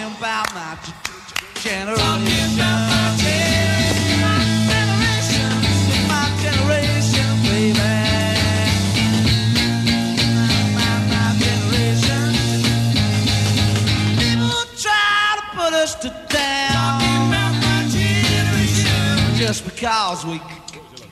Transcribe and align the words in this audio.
Talking 0.00 0.16
about 0.16 0.54
my 0.54 0.78
generation. 1.60 1.96
Talking 1.98 2.56
about 2.56 2.88
my 2.88 3.12
generation. 4.72 5.50
My 6.08 6.24
generation, 6.40 7.36
us 15.74 15.94
to 15.96 16.08
down 16.28 17.00
just 19.36 19.64
because 19.66 20.24
we 20.24 20.40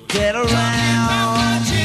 get 0.08 0.34
around. 0.34 1.77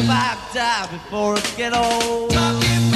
Hope 0.00 0.10
I 0.10 0.38
die 0.54 0.86
before 0.90 1.36
I 1.36 1.56
get 1.56 1.74
old. 1.74 2.89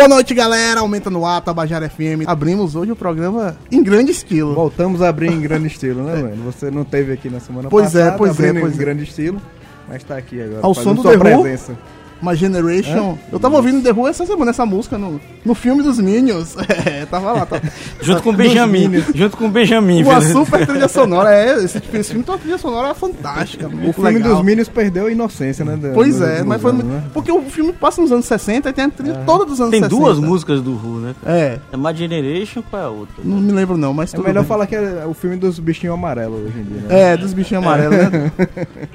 Boa 0.00 0.08
noite, 0.08 0.32
galera. 0.32 0.80
Aumenta 0.80 1.10
no 1.10 1.26
ar, 1.26 1.42
Tabajara 1.42 1.86
FM. 1.86 2.26
Abrimos 2.26 2.74
hoje 2.74 2.90
o 2.90 2.96
programa 2.96 3.54
em 3.70 3.82
grande 3.82 4.10
estilo. 4.10 4.54
Voltamos 4.54 5.02
a 5.02 5.10
abrir 5.10 5.30
em 5.30 5.38
grande 5.42 5.66
estilo, 5.66 6.02
né, 6.04 6.22
mano? 6.22 6.42
Você 6.44 6.70
não 6.70 6.84
teve 6.84 7.12
aqui 7.12 7.28
na 7.28 7.38
semana 7.38 7.68
Pois 7.68 7.94
é, 7.94 8.04
passada, 8.04 8.16
pois 8.16 8.40
é, 8.40 8.48
abrindo 8.48 8.62
pois 8.62 8.72
em 8.72 8.76
é. 8.76 8.80
grande 8.80 9.02
estilo, 9.02 9.42
mas 9.86 10.02
tá 10.02 10.16
aqui 10.16 10.40
agora. 10.40 10.60
Ao 10.62 10.72
fazendo 10.72 10.96
som 10.96 11.02
do 11.02 11.02
sua 11.02 11.18
The 11.18 11.36
Who. 11.36 11.76
My 12.22 12.34
Generation. 12.36 13.16
Eu 13.32 13.38
tava 13.40 13.56
ouvindo 13.56 13.82
The 13.82 13.92
Who 13.92 14.06
essa 14.08 14.26
semana, 14.26 14.50
essa 14.50 14.66
música, 14.66 14.98
no, 14.98 15.20
no 15.44 15.54
filme 15.54 15.82
dos 15.82 15.98
Minions. 15.98 16.56
É, 16.90 17.04
tava 17.06 17.32
lá. 17.32 17.46
Tá, 17.46 17.60
Junto 18.00 18.22
com 18.22 18.32
Benjamin. 18.34 19.02
Junto 19.14 19.36
com 19.36 19.46
o 19.46 19.48
Benjamin. 19.50 20.02
Uma 20.02 20.20
super 20.20 20.66
trilha 20.66 20.88
sonora. 20.88 21.34
É, 21.34 21.62
esse, 21.62 21.78
esse 21.92 22.10
filme 22.10 22.24
tem 22.24 22.34
uma 22.34 22.38
trilha 22.40 22.58
sonora 22.58 22.94
fantástica. 22.94 23.66
O 23.68 23.92
filme 23.92 24.10
legal. 24.12 24.36
dos 24.36 24.44
Minions 24.44 24.68
perdeu 24.68 25.06
a 25.06 25.10
inocência, 25.10 25.64
né? 25.64 25.76
da- 25.76 25.90
Pois 25.90 26.18
dos 26.18 26.26
é, 26.28 26.42
mas 26.42 26.60
foi 26.62 26.70
anos, 26.70 26.84
muito. 26.84 26.96
né? 26.96 27.02
Porque 27.12 27.30
o 27.30 27.42
filme 27.42 27.72
passa 27.72 28.00
nos 28.00 28.10
anos 28.12 28.24
60 28.24 28.68
e 28.68 28.72
tem 28.72 28.84
a 28.84 28.90
trilha 28.90 29.14
toda 29.26 29.44
dos 29.44 29.60
anos 29.60 29.70
Tem 29.72 29.80
60. 29.82 29.88
duas 30.00 30.18
músicas 30.18 30.60
do 30.62 30.72
Who, 30.72 31.00
né? 31.00 31.14
É, 31.26 31.58
É 31.72 31.76
My 31.76 31.94
Generation, 31.94 32.62
qual 32.68 32.82
é 32.82 32.84
a 32.86 32.88
outra? 32.88 33.14
não 33.24 33.38
me 33.38 33.52
lembro 33.52 33.76
não, 33.76 33.92
mas 33.92 34.12
É 34.12 34.16
tudo 34.16 34.26
melhor 34.26 34.40
bem. 34.42 34.48
falar 34.48 34.66
que 34.66 34.74
é 34.76 35.04
o 35.06 35.14
filme 35.14 35.36
dos 35.36 35.58
bichinhos 35.58 35.94
amarelos 35.94 36.40
hoje 36.46 36.58
em 36.58 36.62
dia, 36.64 36.80
né? 36.82 37.12
É, 37.12 37.16
dos 37.16 37.32
bichinhos 37.32 37.62
amarelos, 37.64 37.96
né? 37.96 38.32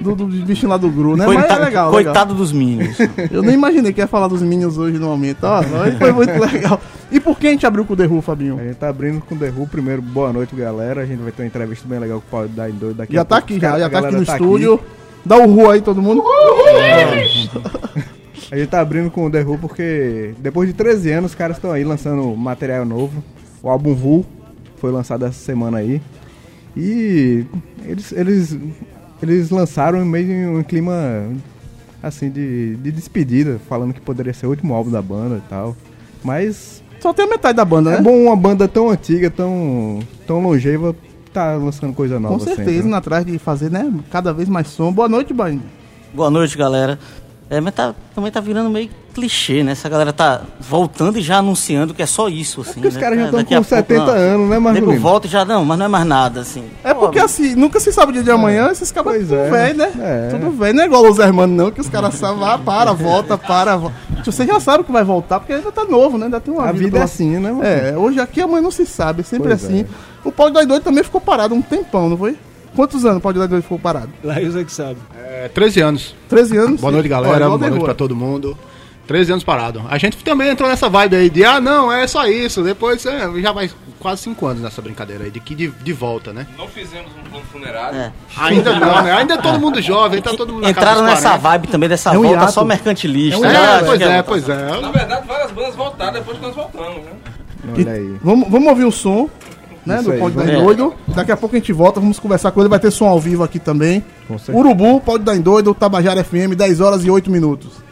Do, 0.01 0.16
do 0.16 0.25
bichinho 0.25 0.69
lá 0.69 0.78
do 0.78 0.89
Gru, 0.89 1.16
né? 1.16 1.25
Mas 1.28 1.36
é 1.36 1.39
Coitado, 1.39 1.63
legal, 1.63 1.92
legal. 1.92 1.92
coitado 1.92 2.33
dos 2.33 2.51
Minions. 2.51 2.98
Eu 3.31 3.41
nem 3.41 3.53
imaginei 3.53 3.94
que 3.94 4.01
ia 4.01 4.07
falar 4.07 4.27
dos 4.27 4.41
Minions 4.41 4.77
hoje 4.77 4.97
no 4.97 5.07
momento. 5.07 5.44
Ó, 5.44 5.62
foi 5.97 6.12
muito 6.12 6.31
legal. 6.39 6.79
E 7.12 7.19
por 7.19 7.38
que 7.39 7.47
a 7.47 7.51
gente 7.51 7.65
abriu 7.65 7.85
com 7.85 7.94
o 7.94 7.97
The 7.97 8.06
Who, 8.06 8.21
Fabinho? 8.21 8.59
A 8.59 8.63
gente 8.63 8.75
tá 8.75 8.89
abrindo 8.89 9.21
com 9.21 9.35
o 9.35 9.38
The 9.38 9.50
Who. 9.50 9.67
Primeiro, 9.67 10.01
boa 10.01 10.33
noite, 10.33 10.56
galera. 10.56 11.01
A 11.01 11.06
gente 11.06 11.21
vai 11.21 11.31
ter 11.31 11.44
uma 11.44 11.47
entrevista 11.47 11.88
bem 11.88 12.00
legal 12.00 12.19
com 12.19 12.27
o 12.27 12.29
Paulo 12.29 12.47
da 12.50 12.67
Doido 12.67 12.95
daqui 12.95 13.13
Já 13.13 13.21
a 13.21 13.25
tá 13.25 13.35
pouco. 13.38 13.53
aqui, 13.53 13.59
já, 13.62 13.79
já 13.79 13.89
tá 13.89 14.00
aqui 14.00 14.15
no 14.15 14.23
estúdio. 14.23 14.79
Dá 15.25 15.38
o 15.38 15.51
Ru 15.51 15.69
aí, 15.69 15.81
todo 15.81 16.01
mundo. 16.01 16.23
A 18.51 18.57
gente 18.57 18.69
tá 18.69 18.79
abrindo 18.79 19.09
com 19.09 19.25
o 19.25 19.31
The 19.31 19.44
Who 19.44 19.57
porque 19.57 20.35
depois 20.38 20.69
de 20.69 20.75
13 20.75 21.11
anos 21.11 21.31
os 21.31 21.35
caras 21.35 21.57
estão 21.57 21.71
aí 21.71 21.83
lançando 21.83 22.35
material 22.35 22.85
novo. 22.85 23.23
O 23.61 23.69
álbum 23.69 23.91
Who 23.91 24.25
foi 24.77 24.91
lançado 24.91 25.25
essa 25.25 25.33
semana 25.39 25.79
aí. 25.79 26.00
E 26.77 27.45
eles, 27.83 28.11
eles, 28.11 28.57
eles 29.21 29.50
lançaram 29.50 30.03
meio 30.06 30.31
em 30.31 30.47
um 30.57 30.63
clima 30.63 30.94
assim 32.06 32.30
de, 32.30 32.75
de 32.75 32.92
despedida, 32.92 33.60
falando 33.68 33.94
que 33.94 34.00
poderia 34.00 34.34
ser 34.34 34.46
o 34.46 34.50
último 34.50 34.75
álbum 34.75 34.92
da 34.92 35.02
banda 35.02 35.38
e 35.38 35.50
tal. 35.50 35.75
Mas 36.24 36.84
Só 37.00 37.12
tem 37.12 37.25
a 37.25 37.28
metade 37.28 37.57
da 37.57 37.66
banda, 37.66 37.92
né? 37.92 37.98
É 37.98 38.02
bom 38.02 38.16
uma 38.16 38.36
banda 38.36 38.68
tão 38.68 38.90
antiga, 38.92 39.30
tão, 39.30 40.00
tão 40.28 40.40
longeva, 40.40 40.96
tá 41.34 41.56
lançando 41.56 41.94
coisa 41.94 42.19
nova 42.19 42.36
Com 42.36 42.40
certeza, 42.46 42.69
sempre. 42.69 42.88
indo 42.88 42.96
atrás 42.96 43.25
de 43.25 43.38
fazer, 43.40 43.72
né? 43.72 43.92
Cada 44.12 44.31
vez 44.31 44.48
mais 44.48 44.68
som. 44.68 44.92
Boa 44.94 45.10
noite, 45.10 45.34
Bahia. 45.34 45.60
Boa 46.13 46.30
noite, 46.30 46.56
galera. 46.57 47.00
É, 47.50 47.62
mas 47.62 47.75
tá, 47.75 47.94
também 48.15 48.31
tá 48.31 48.39
virando 48.39 48.71
meio 48.71 48.89
clichê, 49.13 49.63
né? 49.63 49.74
Essa 49.74 49.88
galera 49.88 50.12
tá 50.12 50.42
voltando 50.59 51.19
e 51.19 51.21
já 51.21 51.38
anunciando 51.38 51.94
que 51.94 52.01
é 52.01 52.06
só 52.07 52.27
isso, 52.27 52.62
assim. 52.62 52.74
porque 52.74 52.88
os 52.88 52.95
né? 52.95 53.00
caras 53.00 53.19
já 53.19 53.25
É, 53.25 53.30
tão 53.30 53.39
daqui 53.39 53.50
com 53.50 53.56
a 53.56 53.63
pouco, 53.63 53.75
70 53.75 54.00
não. 54.06 54.12
anos, 54.13 54.39
né, 54.50 54.56
Nego 54.56 54.62
Marcelino? 54.62 55.00
volta 55.00 55.27
e 55.27 55.30
já, 55.30 55.45
não, 55.45 55.63
mas 55.63 55.77
não 55.77 55.86
é 55.86 55.88
mais 55.88 56.06
nada, 56.07 56.39
assim. 56.42 56.63
É 56.83 56.92
porque 56.94 57.19
assim, 57.19 57.53
nunca 57.56 57.80
se 57.80 57.94
sabe 57.94 58.09
o 58.09 58.13
dia 58.13 58.24
de 58.24 58.31
amanhã, 58.31 58.71
esses 58.71 58.92
caras 58.92 59.12
Pois 59.13 59.27
tudo 59.27 59.36
é. 59.39 59.50
velho, 59.51 59.77
né? 59.77 59.92
É. 60.00 60.30
Tudo 60.31 60.51
velho, 60.51 60.75
não 60.75 60.83
é 60.83 60.86
igual 60.88 61.06
os 61.07 61.19
hermanos 61.19 61.56
não, 61.56 61.71
que 61.71 61.80
os 61.80 61.88
caras 61.88 62.15
sabem, 62.15 62.44
ah, 62.44 62.57
para, 62.57 62.92
volta, 62.94 63.38
para, 63.38 63.77
volta. 63.77 63.95
Você 64.25 64.44
já 64.45 64.59
sabe 64.59 64.83
que 64.83 64.92
vai 64.92 65.03
voltar, 65.03 65.39
porque 65.39 65.53
ainda 65.53 65.71
tá 65.71 65.86
novo, 65.86 66.18
né? 66.18 66.25
Ainda 66.25 66.42
tem 66.42 66.51
uma 66.51 66.68
A 66.68 66.71
vida 66.71 66.88
é 66.88 66.92
pela- 66.94 67.03
assim, 67.06 67.30
né, 67.38 67.51
mano? 67.51 67.63
É, 67.63 67.95
hoje 67.95 68.19
aqui 68.19 68.42
amanhã 68.42 68.62
não 68.63 68.71
se 68.71 68.88
sabe, 68.88 69.21
é 69.21 69.24
sempre 69.24 69.50
Pois 69.50 69.63
assim. 69.63 69.81
é. 69.81 69.86
O 70.27 70.31
Pau 70.31 70.47
de 70.50 70.65
Doido 70.65 70.80
também 70.83 71.03
ficou 71.03 71.21
parado 71.21 71.53
um 71.53 71.62
tempão, 71.62 72.09
não 72.09 72.18
foi? 72.18 72.36
Quantos 72.75 73.06
anos 73.06 73.18
o 73.18 73.22
Pau 73.22 73.31
de 73.31 73.39
Doido 73.39 73.62
ficou 73.62 73.80
parado? 73.80 74.10
Laís 74.24 74.56
é 74.56 74.63
que 74.63 74.72
sabe. 74.72 74.98
É, 75.18 75.50
13 75.54 75.81
anos. 75.81 76.16
13 76.27 76.57
anos? 76.57 76.81
Boa 76.81 76.92
noite, 76.92 77.07
galera. 77.07 77.48
Boa 77.48 77.57
noite 77.69 77.83
pra 77.83 77.94
todo 77.94 78.16
mundo. 78.16 78.57
13 79.07 79.33
anos 79.33 79.44
parado. 79.44 79.83
A 79.88 79.98
gente 79.98 80.18
também 80.18 80.50
entrou 80.50 80.68
nessa 80.68 80.89
vibe 80.89 81.16
aí 81.16 81.30
de, 81.30 81.45
ah, 81.45 81.62
não, 81.62 81.92
é 81.92 82.07
só 82.07 82.27
isso. 82.27 82.63
Depois 82.63 83.06
é, 83.06 83.30
já 83.39 83.51
vai 83.51 83.69
quase 84.00 84.24
5 84.24 84.45
anos 84.48 84.62
nessa 84.63 84.81
brincadeira 84.81 85.24
aí, 85.25 85.31
de 85.31 85.39
que 85.39 85.54
de, 85.54 85.68
de 85.69 85.94
volta, 85.94 86.33
né? 86.33 86.48
Não 86.57 86.68
fizemos 86.68 87.12
um 87.12 87.30
plano 87.30 87.45
funerário. 87.51 87.98
É. 88.00 88.12
Ainda 88.36 88.74
não, 88.80 89.04
né? 89.04 89.12
Ainda 89.13 89.36
é 89.36 89.38
todo 89.38 89.60
mundo 89.60 89.80
jovem, 89.81 90.21
tá 90.21 90.31
todo 90.31 90.51
mundo 90.54 90.63
na 90.63 90.74
casa 90.74 90.89
Entraram 90.89 91.07
nessa 91.07 91.30
40. 91.30 91.38
vibe 91.38 91.68
também 91.68 91.89
dessa 91.89 92.13
É 92.13 92.18
um 92.18 92.24
volta 92.24 92.38
hiato. 92.39 92.51
só 92.51 92.66
mercantilista. 92.66 93.36
É 93.36 93.38
um 93.38 93.42
né? 93.42 93.54
É, 93.56 93.83
pois 93.83 93.98
que 93.98 94.04
é, 94.04 94.21
pois 94.24 94.48
Na 94.48 94.56
é. 94.56 94.92
verdade, 94.92 95.28
várias 95.28 95.51
bandas 95.51 95.75
voltaram 95.75 96.13
depois 96.13 96.38
que 96.38 96.44
nós 96.45 96.56
voltamos, 96.56 96.95
né? 97.06 97.12
Olha 97.78 97.92
aí. 97.92 98.16
Vamos, 98.24 98.50
vamos 98.50 98.68
ouvir 98.69 98.86
o 98.86 98.92
som, 98.92 99.30
né? 99.85 99.99
Isso 99.99 100.11
do 100.11 100.17
Pode 100.17 100.35
Dar 100.35 100.47
em 100.49 100.63
Doido. 100.63 100.93
Daqui 101.07 101.31
a 101.31 101.37
pouco 101.37 101.55
a 101.55 101.59
gente 101.59 101.71
volta, 101.71 101.99
vamos 101.99 102.19
conversar 102.19 102.51
com 102.51 102.59
ele. 102.59 102.69
Vai 102.69 102.79
ter 102.79 102.91
som 102.91 103.05
ao 103.05 103.19
vivo 103.19 103.43
aqui 103.43 103.59
também. 103.59 104.03
Urubu, 104.53 104.99
Pode 105.01 105.23
Dar 105.23 105.35
em 105.35 105.41
Doido, 105.41 105.73
Tabajara 105.73 106.23
FM, 106.23 106.55
10 106.57 106.81
horas 106.81 107.05
e 107.05 107.09
8 107.09 107.29
minutos. 107.29 107.83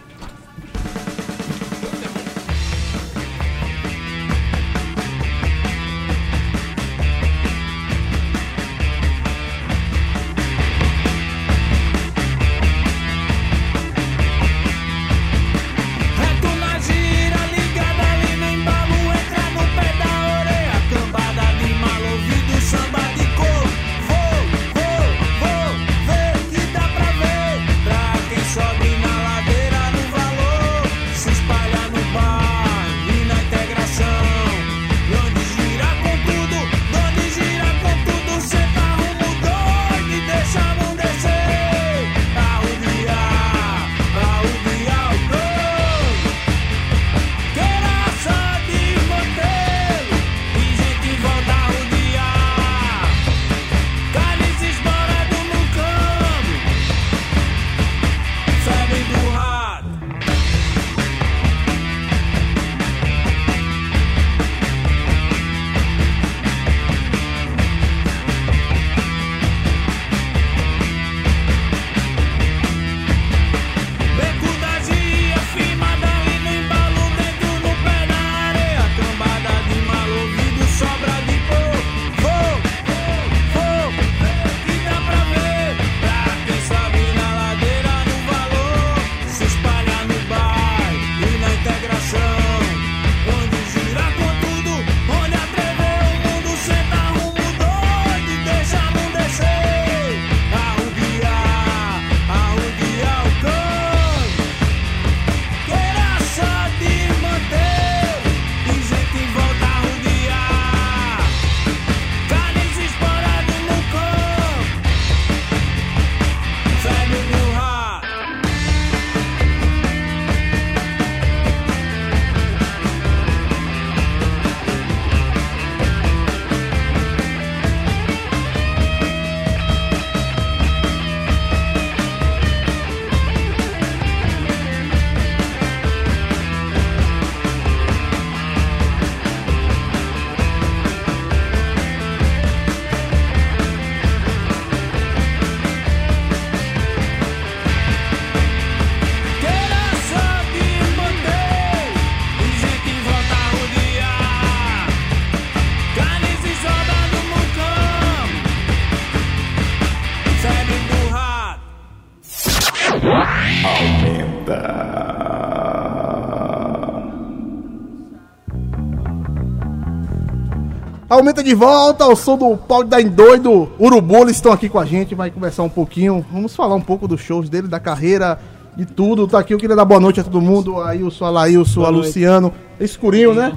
Aumenta 171.24 171.42
de 171.42 171.56
volta 171.56 172.06
o 172.06 172.18
som 172.18 172.38
do 172.38 172.58
Pau 172.58 172.84
de 172.84 172.90
Dar 172.90 173.00
em 173.00 173.08
Doido. 173.08 173.72
Urubu, 173.80 174.24
eles 174.24 174.36
estão 174.36 174.52
aqui 174.52 174.68
com 174.68 174.78
a 174.78 174.84
gente, 174.84 175.16
vai 175.16 175.32
conversar 175.32 175.64
um 175.64 175.70
pouquinho. 175.70 176.26
Vamos 176.30 176.54
falar 176.54 176.76
um 176.76 176.82
pouco 176.82 177.08
dos 177.08 177.22
shows 177.22 177.48
dele, 177.48 177.70
da 177.70 177.80
carreira, 177.80 178.38
de 178.76 178.86
tudo. 178.86 179.26
Tá 179.26 179.40
aqui, 179.40 179.54
eu 179.54 179.58
queria 179.58 179.74
dar 179.74 179.86
boa 179.86 180.02
noite 180.02 180.20
a 180.20 180.24
todo 180.26 180.42
mundo. 180.42 180.82
A 180.82 180.94
Ilson, 180.94 181.24
a 181.24 181.30
Laílson, 181.30 181.86
a 181.86 181.88
Luciano. 181.88 182.52
Escurinho, 182.78 183.34
né? 183.34 183.54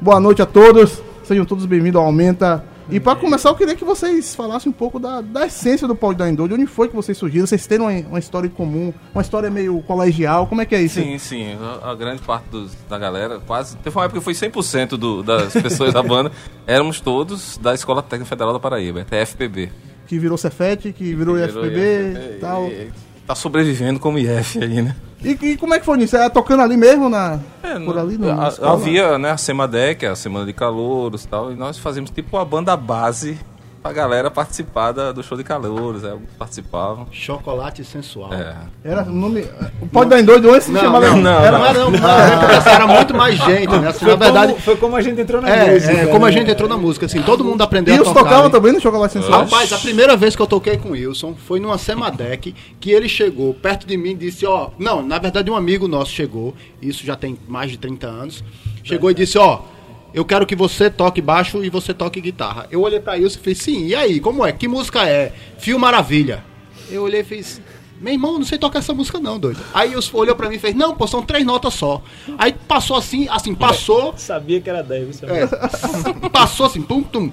Boa 0.00 0.18
noite 0.18 0.40
a 0.40 0.46
todos. 0.46 1.02
Sejam 1.22 1.44
todos 1.44 1.66
bem-vindos 1.66 2.00
ao 2.00 2.06
Aumenta. 2.06 2.64
E 2.90 2.98
para 2.98 3.14
começar, 3.18 3.50
eu 3.50 3.54
queria 3.54 3.76
que 3.76 3.84
vocês 3.84 4.34
falassem 4.34 4.68
um 4.68 4.72
pouco 4.72 4.98
da, 4.98 5.20
da 5.20 5.46
essência 5.46 5.86
do 5.86 5.94
Pau 5.94 6.12
de 6.12 6.18
Dar 6.18 6.28
em 6.28 6.34
Doido. 6.34 6.54
Onde 6.56 6.66
foi 6.66 6.88
que 6.88 6.96
vocês 6.96 7.16
surgiram? 7.16 7.46
Vocês 7.46 7.64
têm 7.66 7.78
uma, 7.78 7.90
uma 7.92 8.18
história 8.18 8.48
em 8.48 8.50
comum, 8.50 8.92
uma 9.14 9.22
história 9.22 9.48
meio 9.48 9.80
colegial. 9.82 10.46
Como 10.48 10.60
é 10.60 10.66
que 10.66 10.74
é 10.74 10.82
isso? 10.82 11.00
Sim, 11.00 11.16
sim. 11.18 11.56
A, 11.82 11.94
grande 11.94 12.20
parte 12.22 12.48
dos- 12.50 12.74
da 12.88 12.98
galera, 12.98 13.38
quase. 13.46 13.76
Teve 13.76 13.96
uma 13.96 14.04
época 14.06 14.18
que 14.18 14.24
foi 14.24 14.34
100% 14.34 14.96
do, 14.96 15.22
das 15.22 15.52
pessoas 15.52 15.94
da 15.94 16.02
banda. 16.02 16.32
Éramos 16.66 17.00
todos 17.00 17.56
da 17.58 17.72
Escola 17.74 18.02
Técnica 18.02 18.28
Federal 18.28 18.52
da 18.52 18.58
Paraíba, 18.58 19.04
TFPB. 19.04 19.70
Que 20.08 20.18
virou 20.18 20.36
Cefet, 20.36 20.92
que 20.92 21.14
virou 21.14 21.36
Virou 21.36 21.64
IFPB 21.64 22.36
e 22.36 22.38
tal. 22.40 22.68
Tá 23.26 23.34
sobrevivendo 23.36 24.00
como 24.00 24.18
IF 24.18 24.58
aí, 24.62 24.82
né? 24.82 24.96
E, 25.22 25.30
e 25.42 25.56
como 25.56 25.74
é 25.74 25.78
que 25.78 25.84
foi 25.84 25.96
nisso? 25.98 26.16
Era 26.16 26.30
tocando 26.30 26.62
ali 26.62 26.76
mesmo 26.76 27.08
na. 27.08 27.38
É, 27.62 27.74
por 27.78 27.94
não- 27.94 28.02
ali 28.02 28.16
na 28.18 28.48
a-? 28.48 28.72
Havia 28.72 29.18
né, 29.18 29.30
a 29.30 29.36
SEMADEC, 29.36 30.06
a 30.06 30.16
Semana 30.16 30.46
de 30.46 30.52
Calouros 30.52 31.24
e 31.24 31.28
tal, 31.28 31.52
e 31.52 31.56
nós 31.56 31.78
fazíamos 31.78 32.10
tipo 32.10 32.36
uma 32.36 32.44
banda 32.44 32.76
base 32.76 33.38
pra 33.82 33.92
galera 33.92 34.30
participar 34.30 34.92
da- 34.92 35.12
do 35.12 35.22
show 35.22 35.36
de 35.38 35.44
calouros. 35.44 36.04
É, 36.04 36.14
participavam. 36.38 37.06
Chocolate 37.10 37.82
sensual. 37.84 38.32
É. 38.34 38.54
Era 38.84 39.02
o 39.04 39.12
nome. 39.12 39.46
Pode 39.92 40.10
dar 40.10 40.20
em 40.20 40.24
doido 40.24 40.50
antes 40.50 40.64
se 40.64 40.72
Não, 40.72 40.80
chamava. 40.80 41.08
não, 41.08 41.16
não, 41.16 41.40
era, 41.44 41.58
não 41.58 41.66
era, 41.66 41.78
não, 41.84 41.90
não, 41.90 42.08
era 42.72 42.86
muito 42.86 43.14
mais 43.14 43.36
gente, 43.38 43.76
né? 43.78 43.88
Assim, 43.88 44.04
na 44.04 44.16
verdade, 44.16 44.52
como, 44.52 44.62
foi 44.64 44.76
como 44.76 44.96
a 44.96 45.00
gente 45.00 45.20
entrou 45.20 45.40
na 45.40 45.48
é, 45.48 45.72
música. 45.72 45.92
é, 45.92 46.06
como 46.06 46.24
a 46.24 46.28
né? 46.28 46.32
gente 46.32 46.50
entrou 46.50 46.68
na 46.68 46.76
música, 46.76 47.06
assim, 47.06 47.22
todo 47.22 47.44
mundo 47.44 47.62
aprendeu 47.62 47.94
E 47.94 47.98
a 47.98 48.02
tocar. 48.04 48.20
tocavam 48.22 48.44
né? 48.44 48.50
também 48.50 48.72
no 48.72 48.80
Chocolate 48.80 49.12
Sensual? 49.14 49.44
Rapaz, 49.44 49.72
a 49.72 49.78
primeira 49.78 50.16
vez 50.16 50.36
que 50.36 50.42
eu 50.42 50.46
toquei 50.46 50.76
com 50.76 50.90
o 50.90 50.92
Wilson 50.92 51.34
foi 51.34 51.58
numa 51.60 51.78
Semadec, 51.78 52.54
que 52.78 52.90
ele 52.90 53.08
chegou 53.08 53.54
perto 53.54 53.86
de 53.86 53.96
mim 53.96 54.10
e 54.10 54.14
disse, 54.14 54.44
ó... 54.46 54.70
Não, 54.78 55.02
na 55.02 55.18
verdade 55.18 55.50
um 55.50 55.56
amigo 55.56 55.88
nosso 55.88 56.10
chegou, 56.12 56.54
isso 56.82 57.04
já 57.04 57.16
tem 57.16 57.38
mais 57.48 57.70
de 57.70 57.78
30 57.78 58.06
anos, 58.06 58.44
chegou 58.84 59.10
e 59.10 59.14
disse, 59.14 59.38
ó... 59.38 59.60
Eu 60.12 60.24
quero 60.24 60.46
que 60.46 60.56
você 60.56 60.90
toque 60.90 61.20
baixo 61.20 61.62
e 61.64 61.70
você 61.70 61.94
toque 61.94 62.20
guitarra. 62.20 62.66
Eu 62.70 62.80
olhei 62.82 63.00
pra 63.00 63.14
Wilson 63.14 63.38
e 63.38 63.42
fiz, 63.42 63.58
sim, 63.58 63.86
e 63.86 63.94
aí, 63.94 64.20
como 64.20 64.44
é? 64.44 64.52
Que 64.52 64.66
música 64.66 65.06
é? 65.08 65.32
Fio 65.58 65.78
Maravilha. 65.78 66.44
Eu 66.90 67.02
olhei 67.02 67.20
e 67.20 67.24
fiz... 67.24 67.60
Meu 68.00 68.14
irmão, 68.14 68.38
não 68.38 68.46
sei 68.46 68.56
tocar 68.56 68.78
essa 68.78 68.94
música 68.94 69.20
não, 69.20 69.38
doido. 69.38 69.60
Aí 69.74 69.94
Wilson 69.94 70.16
olhou 70.16 70.34
pra 70.34 70.48
mim 70.48 70.56
e 70.56 70.58
fez, 70.58 70.74
não, 70.74 70.96
pô, 70.96 71.06
são 71.06 71.22
três 71.22 71.44
notas 71.44 71.74
só. 71.74 72.02
Aí 72.38 72.54
passou 72.66 72.96
assim, 72.96 73.28
assim, 73.28 73.54
passou... 73.54 74.14
Sabia 74.18 74.60
que 74.60 74.70
era 74.70 74.82
10, 74.82 75.16
você 75.16 75.26
É. 75.26 75.46
Passou 76.30 76.66
assim, 76.66 76.80
pum, 76.80 77.02
tum. 77.02 77.30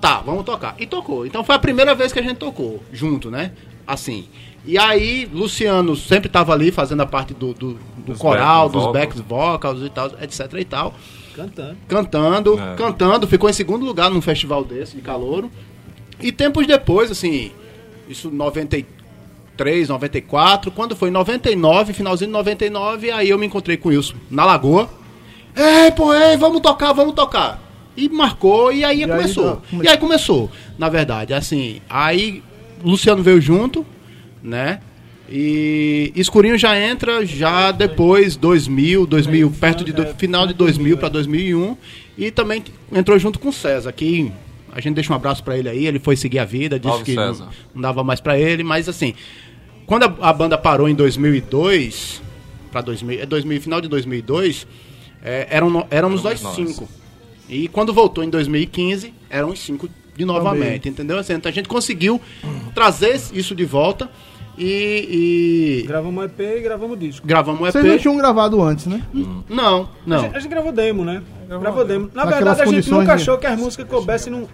Tá, 0.00 0.20
vamos 0.20 0.44
tocar. 0.44 0.76
E 0.78 0.86
tocou. 0.86 1.26
Então 1.26 1.44
foi 1.44 1.54
a 1.54 1.58
primeira 1.58 1.94
vez 1.94 2.12
que 2.12 2.18
a 2.18 2.22
gente 2.22 2.36
tocou, 2.36 2.82
junto, 2.92 3.30
né? 3.30 3.52
Assim. 3.86 4.28
E 4.64 4.78
aí, 4.78 5.28
Luciano 5.32 5.94
sempre 5.96 6.28
tava 6.28 6.52
ali 6.52 6.70
fazendo 6.70 7.00
a 7.02 7.06
parte 7.06 7.34
do, 7.34 7.52
do, 7.52 7.74
do 7.74 7.78
Dos 8.12 8.18
coral, 8.18 8.68
back 8.68 8.72
dos 8.72 8.82
vocals. 8.84 8.92
backs 8.92 9.20
vocals 9.20 9.82
e 9.82 9.90
tal, 9.90 10.06
etc 10.22 10.52
e 10.58 10.64
tal. 10.64 10.94
Cantando. 11.42 11.76
Cantando, 11.88 12.58
É. 12.60 12.74
cantando, 12.76 13.26
ficou 13.28 13.48
em 13.48 13.52
segundo 13.52 13.84
lugar 13.86 14.10
num 14.10 14.20
festival 14.20 14.64
desse, 14.64 14.96
de 14.96 15.02
calouro. 15.02 15.50
E 16.20 16.32
tempos 16.32 16.66
depois, 16.66 17.10
assim, 17.10 17.52
isso 18.08 18.30
93, 18.30 19.88
94, 19.88 20.70
quando 20.70 20.94
foi 20.96 21.10
99, 21.10 21.92
finalzinho 21.92 22.28
de 22.28 22.32
99, 22.32 23.10
aí 23.10 23.28
eu 23.28 23.38
me 23.38 23.46
encontrei 23.46 23.76
com 23.76 23.88
o 23.88 23.92
Wilson 23.92 24.14
na 24.30 24.44
Lagoa. 24.44 24.88
Ei, 25.56 25.90
pô, 25.92 26.12
ei, 26.14 26.36
vamos 26.36 26.60
tocar, 26.60 26.92
vamos 26.92 27.14
tocar. 27.14 27.60
E 27.96 28.08
marcou, 28.08 28.72
e 28.72 28.84
aí 28.84 29.02
aí 29.02 29.08
começou. 29.10 29.62
come- 29.70 29.84
E 29.84 29.88
aí 29.88 29.96
começou, 29.98 30.50
na 30.78 30.88
verdade, 30.88 31.34
assim, 31.34 31.80
aí 31.90 32.42
Luciano 32.84 33.22
veio 33.22 33.40
junto, 33.40 33.84
né? 34.42 34.80
E 35.30 36.10
Escurinho 36.16 36.56
já 36.56 36.78
entra 36.78 37.24
já 37.26 37.70
depois 37.70 38.34
2000, 38.34 39.06
2000, 39.06 39.50
perto 39.50 39.84
de 39.84 39.92
do, 39.92 40.06
final 40.14 40.46
de 40.46 40.54
2000 40.54 40.96
para 40.96 41.08
2001 41.10 41.76
e 42.16 42.30
também 42.30 42.64
entrou 42.90 43.18
junto 43.18 43.38
com 43.38 43.50
o 43.50 43.52
César, 43.52 43.92
que 43.92 44.32
a 44.72 44.80
gente 44.80 44.94
deixa 44.94 45.12
um 45.12 45.16
abraço 45.16 45.44
para 45.44 45.58
ele 45.58 45.68
aí, 45.68 45.86
ele 45.86 45.98
foi 45.98 46.16
seguir 46.16 46.38
a 46.38 46.44
vida, 46.44 46.78
disse 46.78 46.90
Salve, 46.90 47.04
que 47.04 47.14
não, 47.14 47.48
não 47.74 47.82
dava 47.82 48.02
mais 48.02 48.20
para 48.20 48.38
ele, 48.38 48.64
mas 48.64 48.88
assim, 48.88 49.14
quando 49.86 50.04
a, 50.04 50.16
a 50.28 50.32
banda 50.32 50.56
parou 50.56 50.88
em 50.88 50.94
2002 50.94 52.22
para 52.72 52.80
2000, 52.80 53.20
é 53.20 53.26
2000, 53.26 53.60
final 53.60 53.80
de 53.80 53.88
2002, 53.88 54.66
é, 55.22 55.46
eram 55.50 55.86
éramos 55.90 56.22
nós 56.22 56.40
cinco. 56.54 56.88
E 57.48 57.68
quando 57.68 57.92
voltou 57.92 58.22
em 58.22 58.30
2015, 58.30 59.12
eram 59.28 59.50
os 59.50 59.58
cinco 59.58 59.88
de 60.16 60.24
novamente, 60.24 60.88
entendeu? 60.88 61.18
Assim, 61.18 61.34
então 61.34 61.50
a 61.50 61.54
gente 61.54 61.68
conseguiu 61.68 62.20
trazer 62.74 63.20
isso 63.32 63.54
de 63.54 63.64
volta 63.64 64.10
e, 64.58 65.80
e 65.82 65.86
Gravamos 65.86 66.22
um 66.22 66.24
EP 66.24 66.40
e 66.40 66.60
gravamos 66.60 66.96
o 66.96 66.98
disco. 66.98 67.26
gravamos 67.26 67.60
um 67.60 67.66
EP. 67.66 67.72
Vocês 67.72 67.84
não 67.84 67.98
tinham 67.98 68.16
gravado 68.16 68.60
antes, 68.62 68.86
né? 68.86 69.02
Não, 69.48 69.82
A 69.82 69.88
não. 70.06 70.18
gente, 70.20 70.36
a 70.36 70.40
gente 70.40 70.50
gravou 70.50 70.72
demo, 70.72 71.04
né? 71.04 71.22
Gravou 71.48 71.84
demo. 71.84 72.10
Na 72.14 72.24
Naquelas 72.26 72.58
verdade, 72.58 72.62
a 72.62 72.66
gente 72.80 72.90
nunca 72.90 73.04
de- 73.06 73.10
achou 73.22 73.38
que 73.38 73.46
as 73.46 73.58
músicas 73.58 73.86
coubessem 73.88 74.32
num. 74.32 74.46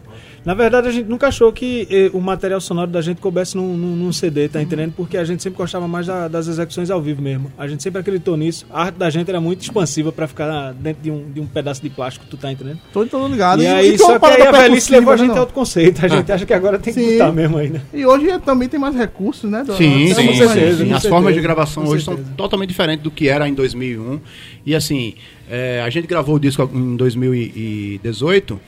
Na 0.44 0.52
verdade, 0.52 0.88
a 0.88 0.90
gente 0.92 1.08
nunca 1.08 1.28
achou 1.28 1.50
que 1.52 1.88
eh, 1.90 2.10
o 2.12 2.20
material 2.20 2.60
sonoro 2.60 2.90
da 2.90 3.00
gente 3.00 3.18
coubesse 3.18 3.56
num, 3.56 3.74
num, 3.76 3.96
num 3.96 4.12
CD, 4.12 4.46
tá 4.46 4.60
entendendo? 4.60 4.92
Porque 4.94 5.16
a 5.16 5.24
gente 5.24 5.42
sempre 5.42 5.56
gostava 5.56 5.88
mais 5.88 6.06
da- 6.06 6.28
das 6.28 6.46
execuções 6.48 6.90
ao 6.90 7.00
vivo 7.00 7.22
mesmo. 7.22 7.50
A 7.56 7.66
gente 7.66 7.82
sempre 7.82 8.00
acreditou 8.00 8.36
nisso. 8.36 8.66
A 8.70 8.82
arte 8.84 8.96
da 8.98 9.08
gente 9.08 9.28
era 9.28 9.40
muito 9.40 9.62
expansiva 9.62 10.12
pra 10.12 10.28
ficar 10.28 10.72
dentro 10.74 11.02
de 11.02 11.10
um, 11.10 11.24
de 11.32 11.40
um 11.40 11.46
pedaço 11.46 11.80
de 11.82 11.88
plástico, 11.88 12.26
tu 12.28 12.36
tá 12.36 12.52
entendendo? 12.52 12.78
Tô 12.92 13.06
todo 13.06 13.26
ligado. 13.26 13.62
E, 13.62 13.66
aí, 13.66 13.96
tem 13.96 14.06
uma 14.06 14.12
só 14.12 14.18
que 14.18 14.26
aí 14.26 14.42
a 14.46 14.52
velhice 14.52 14.92
levou 14.92 15.12
a 15.14 15.16
né, 15.16 15.22
gente 15.22 15.28
não? 15.30 15.36
a 15.38 15.40
outro 15.40 15.54
conceito. 15.54 16.04
A 16.04 16.08
gente 16.08 16.30
acha 16.30 16.44
que 16.44 16.52
agora 16.52 16.78
tem 16.78 16.92
que 16.92 17.12
botar 17.12 17.32
mesmo 17.32 17.56
aí, 17.56 17.70
né? 17.70 17.80
E 17.94 18.04
hoje 18.04 18.28
é- 18.28 18.38
também 18.38 18.68
tem 18.68 18.78
mais 18.78 18.94
recursos, 18.94 19.50
né? 19.50 19.64
do- 19.64 19.74
Sim, 19.74 20.12
até 20.12 20.14
sim, 20.22 20.34
sim, 20.34 20.42
As 20.42 20.50
certeza, 20.52 21.08
formas 21.08 21.34
de 21.34 21.40
gravação 21.40 21.84
com 21.84 21.88
hoje 21.90 22.04
certeza. 22.04 22.26
são 22.28 22.36
totalmente 22.36 22.68
diferentes 22.68 23.02
do 23.02 23.10
que 23.10 23.28
era 23.28 23.48
em 23.48 23.54
2001. 23.54 24.20
E 24.66 24.74
assim, 24.74 25.14
é, 25.48 25.82
a 25.82 25.90
gente 25.90 26.06
gravou 26.06 26.36
o 26.36 26.40
disco 26.40 26.68
em 26.72 26.96
2018 26.96 28.60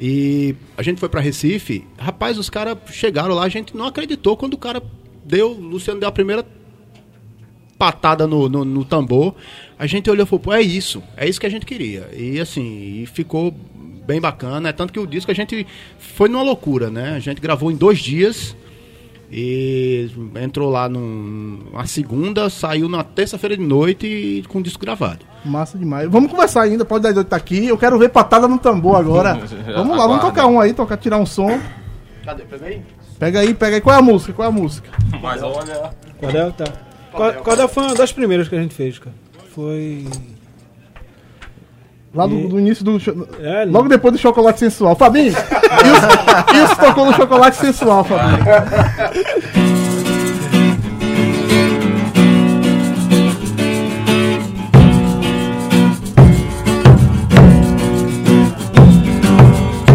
e 0.00 0.54
a 0.76 0.82
gente 0.82 0.98
foi 0.98 1.08
pra 1.08 1.20
Recife. 1.20 1.84
Rapaz, 1.98 2.38
os 2.38 2.48
caras 2.48 2.78
chegaram 2.90 3.34
lá, 3.34 3.44
a 3.44 3.48
gente 3.48 3.76
não 3.76 3.86
acreditou 3.86 4.36
quando 4.36 4.54
o 4.54 4.58
cara 4.58 4.82
deu, 5.24 5.52
o 5.52 5.60
Luciano 5.60 6.00
deu 6.00 6.08
a 6.08 6.12
primeira 6.12 6.44
patada 7.78 8.26
no, 8.26 8.48
no, 8.48 8.64
no 8.64 8.84
tambor. 8.84 9.34
A 9.78 9.86
gente 9.86 10.08
olhou 10.10 10.24
e 10.24 10.28
falou, 10.28 10.54
é 10.54 10.62
isso, 10.62 11.02
é 11.16 11.28
isso 11.28 11.40
que 11.40 11.46
a 11.46 11.50
gente 11.50 11.66
queria. 11.66 12.08
E 12.16 12.40
assim, 12.40 13.02
e 13.02 13.06
ficou 13.06 13.50
bem 14.06 14.20
bacana. 14.20 14.68
É 14.68 14.72
tanto 14.72 14.92
que 14.92 15.00
o 15.00 15.06
disco 15.06 15.30
a 15.30 15.34
gente 15.34 15.66
foi 15.98 16.28
numa 16.28 16.42
loucura, 16.42 16.90
né? 16.90 17.14
A 17.14 17.18
gente 17.18 17.40
gravou 17.40 17.70
em 17.70 17.76
dois 17.76 17.98
dias. 17.98 18.56
E 19.34 20.10
entrou 20.42 20.68
lá 20.68 20.90
num- 20.90 21.60
numa 21.72 21.86
segunda, 21.86 22.50
saiu 22.50 22.86
na 22.86 23.02
terça-feira 23.02 23.56
de 23.56 23.62
noite 23.62 24.06
e 24.06 24.42
com 24.46 24.58
o 24.58 24.62
disco 24.62 24.80
gravado. 24.84 25.20
Massa 25.42 25.78
demais. 25.78 26.06
Vamos 26.10 26.30
conversar 26.30 26.62
ainda, 26.62 26.84
pode 26.84 27.04
dar 27.04 27.12
doido 27.12 27.26
tá 27.26 27.36
aqui. 27.36 27.66
Eu 27.66 27.78
quero 27.78 27.98
ver 27.98 28.10
patada 28.10 28.46
no 28.46 28.58
tambor 28.58 28.96
agora. 28.96 29.34
vamos 29.74 29.96
lá, 29.96 30.06
vamos 30.06 30.20
tocar 30.20 30.46
um 30.46 30.60
aí, 30.60 30.74
tocar, 30.74 30.98
tirar 30.98 31.16
um 31.16 31.24
som. 31.24 31.58
Cadê? 32.24 32.42
Pega 32.44 32.66
aí? 32.66 32.82
Pega 33.18 33.40
aí, 33.40 33.54
pega 33.54 33.76
aí. 33.76 33.80
Qual 33.80 33.96
é 33.96 33.98
a 33.98 34.02
música? 34.02 34.32
Qual 34.34 34.44
é 34.46 34.48
a 34.50 34.52
música? 34.54 34.90
Mas 35.22 35.42
olha. 35.42 35.90
Cordel, 36.20 36.52
tá. 36.52 36.64
Co- 37.10 37.32
Cordel 37.42 37.68
foi 37.68 37.84
uma 37.84 37.94
das 37.94 38.12
primeiras 38.12 38.48
que 38.48 38.54
a 38.54 38.60
gente 38.60 38.74
fez, 38.74 38.98
cara. 38.98 39.16
Foi. 39.54 40.04
Lá 42.14 42.26
do, 42.26 42.34
E- 42.34 42.46
do 42.48 42.58
início 42.60 42.84
do. 42.84 43.00
cho- 43.00 43.26
É, 43.42 43.64
Logo 43.64 43.88
depois 43.88 44.12
do 44.12 44.18
chocolate 44.20 44.58
sensual. 44.60 44.94
Fabinho! 44.94 45.28
Isso, 45.30 46.64
isso 46.64 46.76
tocou 46.76 47.06
no 47.06 47.14
chocolate 47.14 47.56
sensual, 47.56 48.04
Fabinho. 48.04 48.38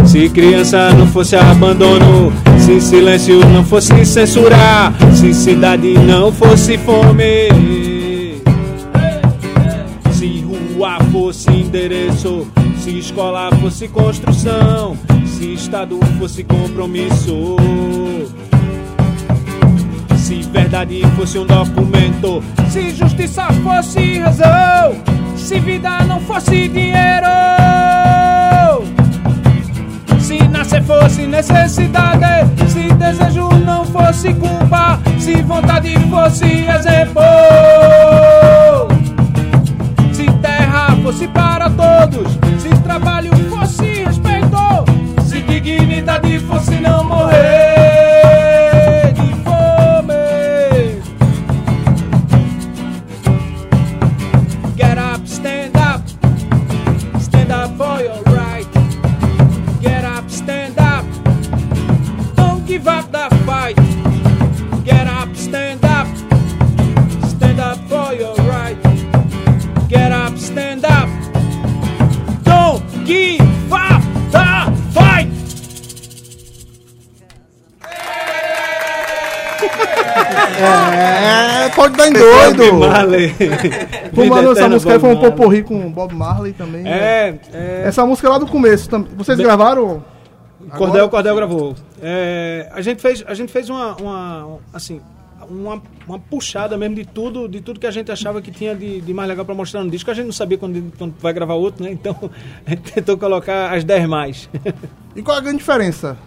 Se 0.06 0.30
criança 0.30 0.92
não 0.94 1.06
fosse 1.08 1.36
abandono, 1.36 2.32
se 2.58 2.80
silêncio 2.80 3.40
não 3.50 3.64
fosse 3.64 4.06
censurar, 4.06 4.94
se 5.14 5.34
cidade 5.34 5.94
não 5.94 6.32
fosse 6.32 6.78
fome, 6.78 7.50
endereço, 11.68 12.48
se 12.80 12.98
escola 12.98 13.50
fosse 13.58 13.90
construção, 13.90 14.98
se 15.26 15.54
estado 15.54 16.00
fosse 16.18 16.44
compromisso. 16.44 17.58
Se 20.16 20.42
verdade 20.44 21.02
fosse 21.18 21.38
um 21.38 21.46
documento, 21.46 22.42
se 22.70 22.92
justiça 22.92 23.48
fosse 23.64 24.20
razão, 24.20 24.96
se 25.36 25.60
vida 25.60 26.04
não 26.06 26.22
fosse 26.22 26.70
dinheiro. 26.70 27.28
Se 30.20 30.48
nascer 30.48 30.84
fosse 30.84 31.28
necessidade, 31.28 32.50
se 32.70 32.94
desejo 32.94 33.50
não 33.66 33.86
fosse 33.86 34.34
culpa, 34.34 35.00
se 35.20 35.42
vontade 35.42 35.98
fosse 36.10 36.46
exemplo. 36.46 37.22
Fosse 41.08 41.26
para 41.30 41.70
todos, 41.70 42.34
se 42.60 42.68
trabalho 42.84 43.32
fosse 43.50 44.04
respeito, 44.04 44.58
se 45.26 45.40
dignidade 45.40 46.38
fosse 46.40 46.82
não 46.82 47.02
morrer 47.06 47.76
pode 81.77 81.96
dar 81.98 82.07
em 82.10 82.13
doido. 82.13 82.74
Marley. 82.79 83.34
Vamos 84.12 84.29
lá, 84.46 84.51
essa 84.51 84.67
música 84.69 84.93
aí 84.93 85.00
Bob 85.00 85.01
foi 85.01 85.10
um 85.10 85.13
Marley. 85.13 85.31
poporri 85.31 85.63
com 85.63 85.88
o 85.88 85.89
Bob 85.89 86.13
Marley 86.13 86.51
também. 86.53 86.81
né? 86.84 86.91
É, 86.91 87.39
é. 87.53 87.84
Essa 87.86 88.05
música 88.05 88.27
é 88.27 88.31
lá 88.31 88.38
do 88.38 88.48
começo. 88.48 88.89
tam- 88.89 89.05
Vocês 89.15 89.38
Bem- 89.38 89.46
gravaram? 89.46 90.03
Cordel, 90.72 91.05
Agora- 91.05 91.07
Cordel 91.10 91.36
gravou. 91.36 91.75
É, 92.01 92.69
a 92.74 92.81
gente 92.81 93.01
fez, 93.01 93.24
a 93.25 93.34
gente 93.34 93.51
fez 93.53 93.69
uma, 93.69 93.96
uma 93.96 94.57
assim, 94.74 95.00
uma, 95.50 95.81
uma 96.05 96.19
puxada 96.19 96.75
mesmo 96.77 96.96
de 96.96 97.05
tudo, 97.05 97.48
de 97.48 97.62
tudo 97.62 97.79
que 97.79 97.88
a 97.88 97.91
gente 97.91 98.12
achava 98.12 98.41
que 98.41 98.51
tinha 98.51 98.75
de, 98.75 99.00
de 99.00 99.13
mais 99.13 99.29
legal 99.29 99.46
para 99.46 99.55
mostrar 99.55 99.81
no 99.84 99.89
disco. 99.89 100.12
A 100.12 100.13
gente 100.13 100.25
não 100.25 100.34
sabia 100.34 100.57
quando, 100.57 100.91
quando 100.98 101.13
vai 101.22 101.31
gravar 101.31 101.53
outro, 101.53 101.86
né? 101.86 101.91
Então 101.91 102.15
a 102.65 102.69
gente 102.72 102.91
tentou 102.91 103.17
colocar 103.17 103.72
as 103.74 103.84
10 103.86 104.07
mais. 104.10 104.50
E 105.15 105.22
qual 105.22 105.38
a 105.38 105.39
grande 105.39 105.60
diferença? 105.60 106.17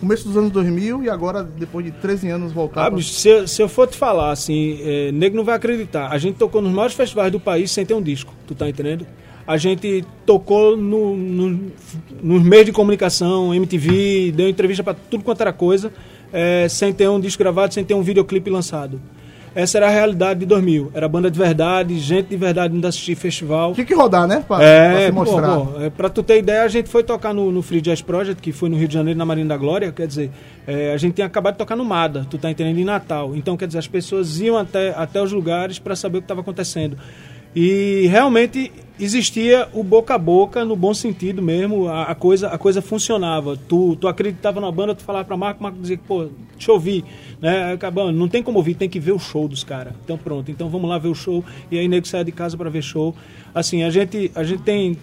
Começo 0.00 0.28
dos 0.28 0.36
anos 0.36 0.50
2000 0.52 1.02
e 1.02 1.10
agora, 1.10 1.42
depois 1.42 1.84
de 1.84 1.90
13 1.90 2.28
anos, 2.28 2.52
voltar 2.52 2.86
Ah, 2.86 2.90
pra- 2.90 3.02
se, 3.02 3.28
eu- 3.28 3.48
se 3.48 3.60
eu 3.60 3.68
for 3.68 3.86
te 3.88 3.96
falar, 3.96 4.30
assim, 4.30 4.78
é, 4.82 5.10
nego 5.12 5.36
não 5.36 5.44
vai 5.44 5.56
acreditar. 5.56 6.08
A 6.12 6.18
gente 6.18 6.36
tocou 6.36 6.62
nos 6.62 6.72
maiores 6.72 6.94
festivais 6.94 7.32
do 7.32 7.40
país 7.40 7.70
sem 7.72 7.84
ter 7.84 7.94
um 7.94 8.02
disco, 8.02 8.32
tu 8.46 8.54
tá 8.54 8.68
entendendo? 8.68 9.04
A 9.44 9.56
gente 9.56 10.04
tocou 10.24 10.76
no, 10.76 11.16
no- 11.16 11.60
nos 12.22 12.42
meios 12.42 12.66
de 12.66 12.72
comunicação, 12.72 13.52
MTV, 13.54 14.32
deu 14.36 14.48
entrevista 14.48 14.84
pra 14.84 14.94
tudo 14.94 15.24
quanto 15.24 15.40
era 15.40 15.52
coisa, 15.52 15.90
é, 16.32 16.68
sem 16.68 16.92
ter 16.92 17.08
um 17.08 17.18
disco 17.18 17.42
gravado, 17.42 17.74
sem 17.74 17.82
ter 17.82 17.94
um 17.94 18.02
videoclipe 18.02 18.50
lançado. 18.50 19.00
Essa 19.54 19.78
era 19.78 19.86
a 19.88 19.90
realidade 19.90 20.40
de 20.40 20.46
2000. 20.46 20.90
Era 20.94 21.08
banda 21.08 21.30
de 21.30 21.38
verdade, 21.38 21.98
gente 21.98 22.28
de 22.28 22.36
verdade 22.36 22.76
indo 22.76 22.86
assistir 22.86 23.14
festival. 23.14 23.74
Tinha 23.74 23.84
que 23.86 23.94
rodar, 23.94 24.26
né? 24.26 24.44
Pra, 24.46 24.56
pra 24.58 24.64
É, 24.64 25.06
se 25.06 25.12
pô, 25.12 25.24
mostrar. 25.24 25.56
pô, 25.56 25.80
é, 25.80 25.90
pra 25.90 26.08
tu 26.08 26.22
ter 26.22 26.38
ideia, 26.38 26.62
a 26.62 26.68
gente 26.68 26.88
foi 26.88 27.02
tocar 27.02 27.32
no, 27.34 27.50
no 27.50 27.62
Free 27.62 27.80
Jazz 27.80 28.02
Project, 28.02 28.40
que 28.42 28.52
foi 28.52 28.68
no 28.68 28.76
Rio 28.76 28.88
de 28.88 28.94
Janeiro, 28.94 29.18
na 29.18 29.24
Marina 29.24 29.48
da 29.48 29.56
Glória, 29.56 29.90
quer 29.92 30.06
dizer, 30.06 30.30
é, 30.66 30.92
a 30.92 30.96
gente 30.96 31.14
tinha 31.14 31.26
acabado 31.26 31.54
de 31.54 31.58
tocar 31.58 31.76
no 31.76 31.84
MADA, 31.84 32.26
tu 32.30 32.38
tá 32.38 32.50
entendendo, 32.50 32.78
em 32.78 32.84
Natal. 32.84 33.34
Então, 33.34 33.56
quer 33.56 33.66
dizer, 33.66 33.78
as 33.78 33.88
pessoas 33.88 34.40
iam 34.40 34.56
até, 34.56 34.94
até 34.96 35.20
os 35.22 35.32
lugares 35.32 35.78
para 35.78 35.96
saber 35.96 36.18
o 36.18 36.20
que 36.20 36.24
estava 36.24 36.40
acontecendo. 36.40 36.96
E 37.60 38.06
realmente 38.06 38.70
existia 39.00 39.68
o 39.72 39.82
boca 39.82 40.14
a 40.14 40.18
boca, 40.18 40.64
no 40.64 40.76
bom 40.76 40.94
sentido 40.94 41.42
mesmo, 41.42 41.88
a, 41.88 42.04
a 42.04 42.14
coisa, 42.14 42.46
a 42.46 42.56
coisa 42.56 42.80
funcionava. 42.80 43.56
Tu, 43.56 43.96
tu 43.96 44.06
acreditava 44.06 44.60
na 44.60 44.70
banda, 44.70 44.94
tu 44.94 45.02
falava 45.02 45.24
pra 45.24 45.36
Marco, 45.36 45.60
Marco 45.60 45.76
dizia, 45.80 45.98
pô, 46.06 46.28
deixa 46.52 46.70
eu 46.70 46.76
ouvir. 46.76 47.04
Né? 47.42 47.72
Acabando, 47.72 48.16
não 48.16 48.28
tem 48.28 48.44
como 48.44 48.58
ouvir, 48.58 48.76
tem 48.76 48.88
que 48.88 49.00
ver 49.00 49.10
o 49.10 49.18
show 49.18 49.48
dos 49.48 49.64
caras. 49.64 49.92
Então 50.04 50.16
pronto, 50.16 50.52
então 50.52 50.68
vamos 50.68 50.88
lá 50.88 50.98
ver 50.98 51.08
o 51.08 51.16
show. 51.16 51.44
E 51.68 51.76
aí 51.76 51.88
nego 51.88 52.06
sai 52.06 52.22
de 52.22 52.30
casa 52.30 52.56
para 52.56 52.70
ver 52.70 52.80
show. 52.80 53.12
Assim, 53.52 53.82
a 53.82 53.90
gente, 53.90 54.30
a 54.36 54.44
gente 54.44 54.62
tem 54.62 54.96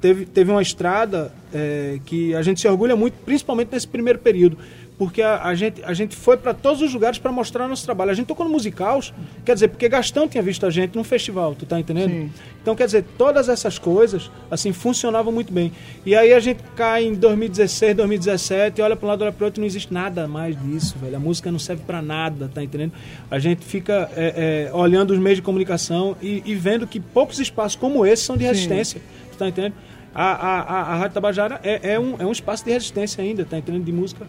teve, 0.00 0.26
teve 0.26 0.50
uma 0.50 0.62
estrada 0.62 1.32
é, 1.54 2.00
que 2.04 2.34
a 2.34 2.42
gente 2.42 2.60
se 2.60 2.66
orgulha 2.66 2.96
muito, 2.96 3.14
principalmente 3.24 3.70
nesse 3.70 3.86
primeiro 3.86 4.18
período, 4.18 4.58
porque 4.98 5.20
a, 5.20 5.42
a 5.42 5.54
gente, 5.54 5.82
a 5.84 5.92
gente 5.92 6.16
foi 6.16 6.36
para 6.36 6.54
todos 6.54 6.80
os 6.80 6.92
lugares 6.92 7.18
para 7.18 7.30
mostrar 7.30 7.68
nosso 7.68 7.84
trabalho. 7.84 8.10
A 8.10 8.14
gente 8.14 8.26
tocou 8.26 8.46
no 8.46 8.52
Musicaus, 8.52 9.12
quer 9.44 9.54
dizer, 9.54 9.68
porque 9.68 9.88
Gastão 9.88 10.26
tinha 10.26 10.42
visto 10.42 10.64
a 10.64 10.70
gente 10.70 10.96
num 10.96 11.04
festival, 11.04 11.54
tu 11.54 11.66
tá 11.66 11.78
entendendo? 11.78 12.10
Sim. 12.10 12.30
Então, 12.62 12.74
quer 12.74 12.86
dizer, 12.86 13.04
todas 13.18 13.48
essas 13.48 13.78
coisas, 13.78 14.30
assim, 14.50 14.72
funcionavam 14.72 15.32
muito 15.32 15.52
bem. 15.52 15.70
E 16.04 16.16
aí 16.16 16.32
a 16.32 16.40
gente 16.40 16.62
cai 16.74 17.04
em 17.04 17.14
2016, 17.14 17.96
2017, 17.96 18.80
olha 18.80 18.96
para 18.96 19.06
um 19.06 19.08
lado, 19.10 19.22
olha 19.22 19.32
para 19.32 19.44
outro, 19.44 19.60
não 19.60 19.66
existe 19.66 19.92
nada 19.92 20.26
mais 20.26 20.60
disso, 20.60 20.96
velho. 20.98 21.16
A 21.16 21.20
música 21.20 21.52
não 21.52 21.58
serve 21.58 21.82
para 21.86 22.00
nada, 22.00 22.50
tá 22.52 22.64
entendendo? 22.64 22.92
A 23.30 23.38
gente 23.38 23.64
fica 23.64 24.10
é, 24.16 24.68
é, 24.70 24.74
olhando 24.74 25.10
os 25.10 25.18
meios 25.18 25.36
de 25.36 25.42
comunicação 25.42 26.16
e, 26.22 26.42
e 26.46 26.54
vendo 26.54 26.86
que 26.86 26.98
poucos 26.98 27.38
espaços 27.38 27.76
como 27.76 28.06
esse 28.06 28.22
são 28.22 28.36
de 28.36 28.44
resistência, 28.44 29.00
tu 29.30 29.36
tá 29.36 29.46
entendendo? 29.46 29.74
A, 30.14 30.24
a, 30.24 30.60
a, 30.60 30.80
a 30.80 30.96
Rádio 30.96 31.14
Tabajara 31.14 31.60
é, 31.62 31.92
é, 31.92 32.00
um, 32.00 32.16
é 32.18 32.24
um 32.24 32.32
espaço 32.32 32.64
de 32.64 32.72
resistência 32.72 33.22
ainda, 33.22 33.44
tá 33.44 33.58
entendendo? 33.58 33.84
De 33.84 33.92
música 33.92 34.26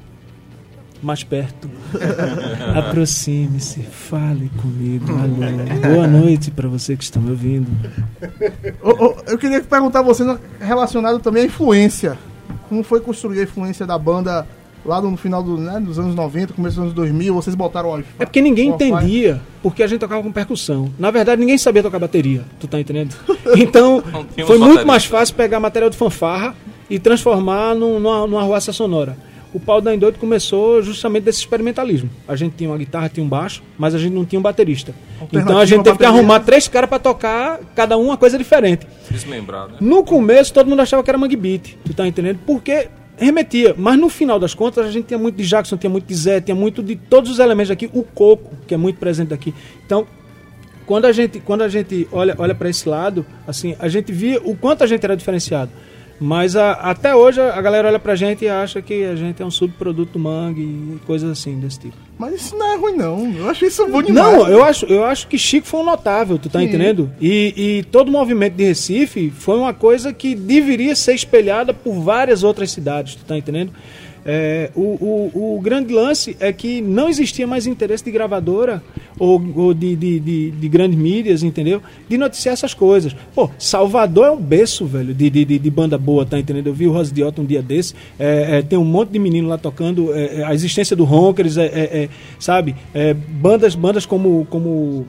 mais 1.02 1.24
perto. 1.24 1.70
Aproxime-se, 2.76 3.82
fale 3.82 4.50
comigo. 4.62 5.06
Alô. 5.12 5.94
Boa 5.96 6.08
noite 6.08 6.52
para 6.52 6.68
você 6.68 6.96
que 6.96 7.04
está 7.04 7.20
me 7.20 7.30
ouvindo. 7.32 7.68
Ô, 8.82 9.06
ô, 9.06 9.16
eu 9.28 9.38
queria 9.38 9.62
perguntar 9.62 10.00
a 10.00 10.04
você 10.04 10.24
no- 10.24 10.40
relacionado 10.60 11.20
também 11.20 11.44
à 11.44 11.46
influência. 11.46 12.18
Como 12.70 12.84
foi 12.84 13.00
construir 13.00 13.40
a 13.40 13.44
influência 13.44 13.86
da 13.86 13.98
banda 13.98 14.46
lá 14.86 15.02
no 15.02 15.16
final 15.18 15.42
do, 15.44 15.58
né, 15.58 15.80
dos 15.80 15.98
anos 16.00 16.16
90, 16.16 16.54
começo 16.54 16.76
dos 16.76 16.84
anos 16.84 16.94
2000? 16.94 17.34
Vocês 17.34 17.56
botaram 17.56 17.90
o 17.92 18.00
É 18.20 18.26
porque 18.26 18.42
ninguém 18.42 18.70
entendia 18.70 19.42
porque 19.64 19.84
a 19.84 19.88
gente 19.88 20.00
tocava 20.00 20.22
com 20.24 20.32
percussão. 20.32 20.92
Na 21.00 21.12
verdade, 21.12 21.40
ninguém 21.40 21.58
sabia 21.58 21.82
tocar 21.84 22.00
bateria, 22.00 22.44
tu 22.60 22.68
tá 22.68 22.80
entendendo? 22.80 23.16
Então, 23.56 24.04
foi 24.46 24.58
muito 24.58 24.86
mais 24.86 25.06
fácil 25.06 25.34
pegar 25.36 25.60
material 25.60 25.90
de 25.90 25.96
fanfarra 25.98 26.54
e 26.90 27.00
transformar 27.00 27.74
num- 27.76 28.00
numa, 28.00 28.28
numa 28.28 28.42
arruaça 28.42 28.74
sonora. 28.74 29.18
O 29.54 29.60
Pau 29.60 29.80
da 29.82 29.94
Endoido 29.94 30.20
começou 30.20 30.82
justamente 30.82 31.24
desse 31.24 31.40
experimentalismo. 31.40 32.10
A 32.28 32.36
gente 32.36 32.56
tinha 32.56 32.70
uma 32.70 32.78
guitarra, 32.78 33.10
tinha 33.10 33.26
um 33.26 33.30
baixo, 33.30 33.64
mas 33.78 33.96
a 33.96 33.98
gente 33.98 34.14
não 34.14 34.26
tinha 34.26 34.40
um 34.40 34.44
baterista. 34.44 34.94
Então 35.32 35.58
a 35.58 35.66
gente 35.66 35.84
teve 35.84 35.98
que 35.98 36.04
bateria. 36.04 36.20
arrumar 36.20 36.40
três 36.42 36.68
caras 36.68 36.90
para 36.90 37.00
tocar, 37.00 37.60
cada 37.76 37.98
um 37.98 38.08
uma 38.08 38.18
coisa 38.18 38.38
diferente. 38.38 38.86
Desmembrado, 39.10 39.74
né? 39.74 39.78
No 39.82 40.04
começo 40.04 40.54
todo 40.54 40.70
mundo 40.70 40.82
achava 40.82 41.04
que 41.04 41.10
era 41.10 41.18
Mangue 41.18 41.36
Beat, 41.36 41.76
tu 41.86 41.94
tá 41.94 42.06
entendendo? 42.06 42.40
Porque 42.46 42.90
remetia, 43.18 43.74
mas 43.78 43.98
no 43.98 44.10
final 44.10 44.40
das 44.40 44.54
contas 44.54 44.86
a 44.86 44.92
gente 44.92 45.06
tinha 45.08 45.18
muito 45.18 45.36
de 45.36 45.44
Jackson, 45.44 45.76
tinha 45.76 45.90
muito 45.90 46.06
de 46.06 46.16
Zé, 46.16 46.40
tinha 46.40 46.56
muito 46.56 46.84
de 46.84 46.96
todos 46.96 47.32
os 47.32 47.40
elementos 47.40 47.72
aqui, 47.72 47.90
o 47.94 48.04
coco, 48.04 48.52
que 48.68 48.74
é 48.74 48.78
muito 48.78 49.00
presente 49.00 49.34
aqui. 49.34 49.54
Então, 49.86 50.06
quando 50.86 51.06
a 51.06 51.12
gente, 51.12 51.40
quando 51.40 51.64
a 51.64 51.68
gente 51.68 52.08
olha, 52.12 52.36
olha 52.38 52.56
para 52.56 52.70
esse 52.70 52.88
lado, 52.88 53.26
assim, 53.46 53.76
a 53.80 53.88
gente 53.88 54.12
via 54.12 54.40
o 54.44 54.56
quanto 54.56 54.84
a 54.84 54.88
gente 54.88 55.04
era 55.04 55.18
diferenciado. 55.18 55.72
Mas 56.20 56.56
a- 56.56 56.72
até 56.72 57.16
hoje 57.16 57.40
a 57.40 57.62
galera 57.62 57.88
olha 57.90 58.00
pra 58.00 58.16
gente 58.16 58.44
e 58.44 58.50
acha 58.50 58.82
que 58.82 59.04
a 59.06 59.16
gente 59.16 59.42
é 59.42 59.46
um 59.46 59.52
subproduto 59.52 60.14
do 60.14 60.20
Mangue 60.20 60.62
e 60.62 61.00
coisas 61.06 61.30
assim 61.30 61.60
desse 61.60 61.80
tipo. 61.82 61.96
Mas 62.18 62.34
isso 62.42 62.56
não 62.58 62.74
é 62.74 62.76
ruim, 62.76 62.96
não. 62.96 63.32
Eu 63.38 63.48
acho 63.50 63.66
isso 63.66 63.86
bom 63.88 64.02
demais. 64.02 64.26
Não, 64.34 64.48
eu 64.48 64.64
acho, 64.64 64.86
eu 64.88 65.06
acho 65.06 65.28
que 65.28 65.38
Chico 65.38 65.68
foi 65.68 65.82
um 65.82 65.86
notável, 65.86 66.40
tu 66.40 66.50
tá 66.50 66.58
Sim. 66.60 66.66
entendendo? 66.66 67.12
E, 67.22 67.54
e 67.80 67.84
todo 67.92 68.10
o 68.10 68.12
movimento 68.12 68.56
de 68.56 68.64
Recife 68.64 69.30
foi 69.30 69.58
uma 69.60 69.74
coisa 69.74 70.12
que 70.12 70.34
deveria 70.34 70.96
ser 70.96 71.14
espelhada 71.14 71.72
por 71.74 71.94
várias 72.02 72.44
outras 72.44 72.72
cidades, 72.72 73.14
tu 73.16 73.24
tá 73.24 73.38
entendendo? 73.38 73.72
É, 74.30 74.70
o, 74.76 74.82
o, 74.82 75.56
o 75.56 75.62
grande 75.62 75.94
lance 75.94 76.36
é 76.42 76.52
que 76.52 76.82
não 76.82 77.08
existia 77.08 77.48
mais 77.48 77.66
interesse 77.66 78.04
de 78.04 78.12
gravadora 78.12 78.84
ou, 79.18 79.42
ou 79.56 79.74
de, 79.74 79.96
de, 79.96 80.20
de, 80.20 80.52
de 80.52 80.68
grandes 80.68 81.00
mídias, 81.00 81.44
entendeu? 81.44 81.82
De 82.10 82.18
noticiar 82.18 82.52
essas 82.52 82.74
coisas. 82.74 83.16
Pô, 83.34 83.50
Salvador 83.58 84.26
é 84.26 84.32
um 84.32 84.42
berço, 84.42 84.86
velho, 84.86 85.14
de, 85.14 85.30
de, 85.30 85.46
de, 85.46 85.58
de 85.58 85.72
banda 85.72 85.98
boa, 85.98 86.26
tá 86.26 86.38
entendendo? 86.38 86.68
Eu 86.68 86.74
vi 86.74 86.88
o 86.88 86.92
Rose 86.92 87.14
Diota 87.14 87.42
um 87.42 87.46
dia 87.46 87.62
desse, 87.62 87.96
é, 88.20 88.58
é, 88.58 88.62
tem 88.62 88.78
um 88.78 88.84
monte 88.84 89.12
de 89.12 89.20
menino 89.20 89.48
lá 89.48 89.58
tocando, 89.58 90.14
é, 90.14 90.42
é, 90.42 90.44
a 90.44 90.54
existência 90.54 90.94
do 90.94 91.06
Ronkers, 91.06 91.56
é, 91.58 92.10
sabe? 92.38 92.76
Bandas, 93.30 93.76
bandas 93.76 94.06
como. 94.06 94.46
como 94.50 95.06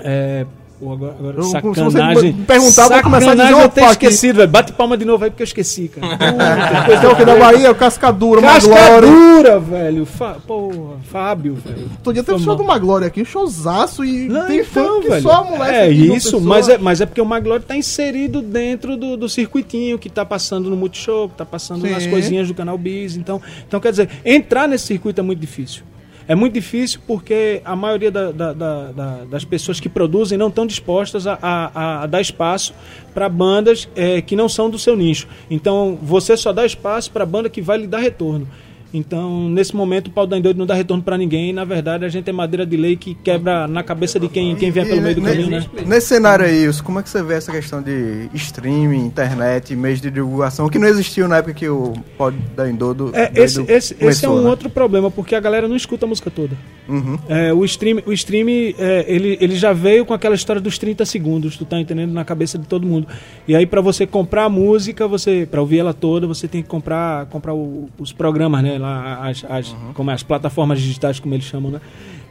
é, 0.00 0.46
pô, 0.78 0.92
agora, 0.92 1.14
agora 1.18 1.42
se 1.42 1.60
você 1.60 1.90
sacanagem. 1.90 2.32
me 2.32 2.44
perguntar, 2.44 2.82
eu 2.84 2.88
vou 2.90 3.02
começar 3.02 3.30
a 3.30 3.34
dizer 3.34 3.48
Sacanagem 3.48 3.58
eu 3.58 3.64
aqui. 3.66 3.92
esquecido, 3.92 4.36
velho. 4.36 4.48
Bate 4.48 4.72
palma 4.72 4.96
de 4.96 5.04
novo 5.04 5.24
aí 5.24 5.30
porque 5.30 5.42
eu 5.42 5.46
esqueci, 5.46 5.88
cara. 5.88 6.16
Depois 6.80 7.00
tem 7.00 7.10
o 7.10 7.16
que 7.16 7.24
da 7.24 7.36
Bahia, 7.36 7.70
o 7.70 7.74
Cascadura, 7.74 8.40
Maglória. 8.40 8.84
Cascadura, 8.84 9.60
velho. 9.60 10.06
Fa 10.06 10.36
Porra, 10.46 10.96
Fábio, 11.10 11.54
velho. 11.54 11.90
Outro 11.96 12.12
dia 12.12 12.22
teve 12.22 12.38
show 12.40 12.56
do 12.56 12.64
Maglória 12.64 13.06
aqui, 13.06 13.22
um 13.22 13.24
showzaço 13.24 14.04
e 14.04 14.28
Não, 14.28 14.46
tem 14.46 14.60
então, 14.60 15.02
velho. 15.02 15.22
só 15.22 15.44
moleque. 15.44 15.74
É 15.74 15.90
isso, 15.90 16.40
mas 16.40 16.68
é, 16.68 16.78
mas 16.78 17.00
é 17.00 17.06
porque 17.06 17.20
o 17.20 17.26
Maglore 17.26 17.62
tá 17.62 17.76
inserido 17.76 18.40
dentro 18.40 18.96
do, 18.96 19.16
do 19.16 19.28
circuitinho 19.28 19.98
que 19.98 20.08
tá 20.08 20.24
passando 20.24 20.70
no 20.70 20.76
Multishow, 20.76 21.28
que 21.28 21.36
tá 21.36 21.44
passando 21.44 21.82
Sim. 21.82 21.90
nas 21.90 22.06
coisinhas 22.06 22.48
do 22.48 22.54
canal 22.54 22.78
Bis. 22.78 23.16
Então, 23.16 23.40
então, 23.66 23.80
quer 23.80 23.90
dizer, 23.90 24.08
entrar 24.24 24.68
nesse 24.68 24.86
circuito 24.86 25.20
é 25.20 25.22
muito 25.22 25.40
difícil. 25.40 25.82
É 26.28 26.34
muito 26.34 26.52
difícil 26.52 27.00
porque 27.06 27.62
a 27.64 27.74
maioria 27.74 28.10
da- 28.10 28.30
da- 28.30 28.52
da- 28.52 28.92
da- 28.92 29.24
das 29.24 29.44
pessoas 29.46 29.80
que 29.80 29.88
produzem 29.88 30.36
não 30.36 30.48
estão 30.48 30.66
dispostas 30.66 31.26
a, 31.26 31.38
a- 31.40 32.02
a 32.02 32.06
dar 32.06 32.20
espaço 32.20 32.74
para 33.14 33.30
bandas 33.30 33.88
eh, 33.96 34.20
que 34.20 34.36
não 34.36 34.46
são 34.48 34.68
do 34.68 34.78
seu 34.78 34.94
nicho. 34.94 35.26
Então, 35.50 35.98
você 36.02 36.36
só 36.36 36.52
dá 36.52 36.66
espaço 36.66 37.10
para 37.10 37.24
banda 37.24 37.48
que 37.48 37.62
vai 37.62 37.78
lhe 37.78 37.86
dar 37.86 37.98
retorno. 38.00 38.46
Então, 38.92 39.48
nesse 39.50 39.76
momento, 39.76 40.08
o 40.08 40.10
pau 40.10 40.26
da 40.26 40.38
não 40.54 40.64
dá 40.66 40.74
retorno 40.74 41.02
para 41.02 41.18
ninguém. 41.18 41.52
Na 41.52 41.64
verdade, 41.64 42.04
a 42.04 42.08
gente 42.08 42.28
é 42.28 42.32
madeira 42.32 42.64
de 42.64 42.76
lei 42.76 42.96
que 42.96 43.14
quebra 43.14 43.68
na 43.68 43.82
cabeça 43.82 44.18
de 44.18 44.28
quem, 44.28 44.56
quem 44.56 44.70
vier 44.70 44.86
pelo 44.86 45.02
meio 45.02 45.14
do 45.14 45.22
caminho, 45.22 45.50
né? 45.50 45.66
Nesse 45.86 46.06
cenário 46.08 46.44
aí, 46.44 46.66
Wilson, 46.66 46.84
como 46.84 46.98
é 46.98 47.02
que 47.02 47.10
você 47.10 47.22
vê 47.22 47.34
essa 47.34 47.52
questão 47.52 47.82
de 47.82 48.28
streaming, 48.34 49.04
internet, 49.04 49.74
meios 49.76 50.00
de 50.00 50.10
divulgação, 50.10 50.68
que 50.68 50.78
não 50.78 50.88
existiu 50.88 51.28
na 51.28 51.38
época 51.38 51.54
que 51.54 51.68
o 51.68 51.92
Pod 52.16 52.36
da 52.56 52.64
É, 53.12 53.30
esse, 53.34 53.60
esse, 53.68 53.96
esse 54.00 54.24
é 54.24 54.28
um 54.28 54.42
né? 54.42 54.48
outro 54.48 54.70
problema, 54.70 55.10
porque 55.10 55.34
a 55.34 55.40
galera 55.40 55.68
não 55.68 55.76
escuta 55.76 56.06
a 56.06 56.08
música 56.08 56.30
toda. 56.30 56.56
Uhum. 56.88 57.18
É, 57.28 57.52
o 57.52 57.64
stream, 57.64 58.02
o 58.06 58.12
stream 58.12 58.48
é, 58.78 59.04
ele, 59.06 59.36
ele 59.40 59.56
já 59.56 59.72
veio 59.72 60.06
com 60.06 60.14
aquela 60.14 60.34
história 60.34 60.60
dos 60.60 60.78
30 60.78 61.04
segundos, 61.04 61.56
tu 61.56 61.64
tá 61.64 61.78
entendendo? 61.78 62.12
Na 62.12 62.24
cabeça 62.24 62.58
de 62.58 62.66
todo 62.66 62.86
mundo. 62.86 63.06
E 63.46 63.54
aí, 63.54 63.66
pra 63.66 63.80
você 63.80 64.06
comprar 64.06 64.44
a 64.44 64.48
música, 64.48 65.06
você 65.06 65.46
para 65.50 65.60
ouvir 65.60 65.78
ela 65.78 65.92
toda, 65.92 66.26
você 66.26 66.48
tem 66.48 66.62
que 66.62 66.68
comprar, 66.68 67.26
comprar 67.26 67.54
o- 67.54 67.88
os 67.98 68.12
programas, 68.12 68.62
né? 68.62 68.77
Lá, 68.78 69.28
as, 69.28 69.44
as, 69.48 69.76
como 69.94 70.10
é, 70.10 70.14
as 70.14 70.22
plataformas 70.22 70.80
digitais, 70.80 71.20
como 71.20 71.34
eles 71.34 71.44
chamam, 71.44 71.70
né? 71.70 71.80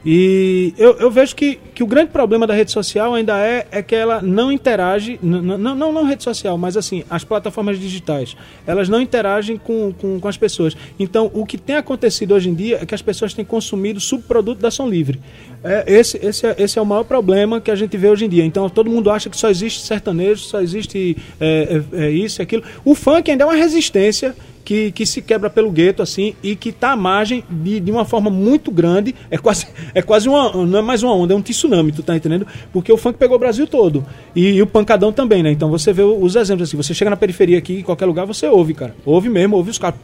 E 0.09 0.73
eu, 0.77 0.95
eu 0.99 1.11
vejo 1.11 1.35
que, 1.35 1.59
que 1.75 1.83
o 1.83 1.85
grande 1.85 2.11
problema 2.11 2.47
da 2.47 2.53
rede 2.53 2.71
social 2.71 3.13
ainda 3.13 3.37
é, 3.39 3.67
é 3.71 3.81
que 3.81 3.93
ela 3.93 4.21
não 4.21 4.51
interage, 4.51 5.19
não, 5.21 5.57
não, 5.57 5.91
não 5.91 6.05
rede 6.05 6.23
social, 6.23 6.57
mas 6.57 6.77
assim, 6.77 7.03
as 7.09 7.25
plataformas 7.25 7.77
digitais, 7.77 8.37
elas 8.65 8.87
não 8.87 9.01
interagem 9.01 9.57
com, 9.57 9.91
com, 9.91 10.17
com 10.17 10.27
as 10.29 10.37
pessoas. 10.37 10.77
Então, 10.97 11.29
o 11.33 11.45
que 11.45 11.57
tem 11.57 11.75
acontecido 11.75 12.33
hoje 12.35 12.49
em 12.49 12.53
dia 12.53 12.79
é 12.81 12.85
que 12.85 12.95
as 12.95 13.01
pessoas 13.01 13.33
têm 13.33 13.43
consumido 13.43 13.99
subproduto 13.99 14.61
da 14.61 14.71
som 14.71 14.87
livre. 14.87 15.19
É, 15.61 15.83
esse, 15.87 16.17
esse, 16.25 16.45
é, 16.45 16.55
esse 16.57 16.79
é 16.79 16.81
o 16.81 16.85
maior 16.85 17.03
problema 17.03 17.59
que 17.59 17.71
a 17.71 17.75
gente 17.75 17.97
vê 17.97 18.07
hoje 18.07 18.23
em 18.23 18.29
dia. 18.29 18.45
Então, 18.45 18.69
todo 18.69 18.89
mundo 18.89 19.09
acha 19.09 19.29
que 19.29 19.35
só 19.35 19.49
existe 19.49 19.81
sertanejo, 19.81 20.41
só 20.43 20.61
existe 20.61 21.17
é, 21.37 21.83
é, 21.93 22.05
é 22.05 22.11
isso 22.11 22.41
e 22.41 22.43
aquilo. 22.43 22.63
O 22.85 22.95
funk 22.95 23.29
ainda 23.29 23.43
é 23.43 23.47
uma 23.47 23.55
resistência 23.55 24.33
que, 24.67 24.91
que 24.91 25.05
se 25.05 25.21
quebra 25.21 25.49
pelo 25.49 25.71
gueto, 25.71 26.01
assim, 26.01 26.35
e 26.43 26.53
que 26.53 26.73
tá 26.73 26.91
à 26.91 26.95
margem 26.97 27.41
de, 27.49 27.79
de 27.79 27.89
uma 27.89 28.03
forma 28.03 28.29
muito 28.29 28.69
grande. 28.69 29.15
É 29.31 29.37
quase, 29.37 29.65
é 29.95 30.01
quase 30.01 30.27
uma. 30.27 30.51
Não 30.65 30.79
é 30.79 30.81
mais 30.81 31.01
uma 31.01 31.13
onda, 31.15 31.33
é 31.33 31.37
um 31.37 31.41
tsunami, 31.41 31.93
tu 31.93 32.03
tá 32.03 32.17
entendendo? 32.17 32.45
Porque 32.73 32.91
o 32.91 32.97
funk 32.97 33.17
pegou 33.17 33.37
o 33.37 33.39
Brasil 33.39 33.65
todo. 33.65 34.05
E, 34.35 34.45
e 34.55 34.61
o 34.61 34.67
pancadão 34.67 35.13
também, 35.13 35.41
né? 35.41 35.49
Então 35.53 35.69
você 35.69 35.93
vê 35.93 36.03
os 36.03 36.35
exemplos 36.35 36.67
assim. 36.67 36.75
Você 36.75 36.93
chega 36.93 37.09
na 37.09 37.15
periferia 37.15 37.57
aqui, 37.57 37.79
em 37.79 37.81
qualquer 37.81 38.05
lugar, 38.07 38.25
você 38.25 38.45
ouve, 38.45 38.73
cara. 38.73 38.93
Ouve 39.05 39.29
mesmo, 39.29 39.55
ouve 39.55 39.69
os 39.69 39.77
caras. 39.77 39.97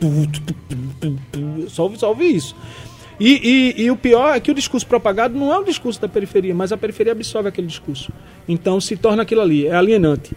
Só 1.67 1.83
ouve, 1.83 1.99
só 1.99 2.07
ouve 2.07 2.23
isso. 2.23 2.55
E, 3.19 3.73
e, 3.77 3.83
e 3.83 3.91
o 3.91 3.97
pior 3.97 4.33
é 4.33 4.39
que 4.39 4.49
o 4.49 4.53
discurso 4.53 4.87
propagado 4.87 5.37
não 5.37 5.53
é 5.53 5.59
o 5.59 5.65
discurso 5.65 5.99
da 5.99 6.07
periferia, 6.07 6.55
mas 6.55 6.71
a 6.71 6.77
periferia 6.77 7.11
absorve 7.11 7.49
aquele 7.49 7.67
discurso. 7.67 8.13
Então 8.47 8.79
se 8.79 8.95
torna 8.95 9.23
aquilo 9.23 9.41
ali, 9.41 9.67
é 9.67 9.75
alienante. 9.75 10.31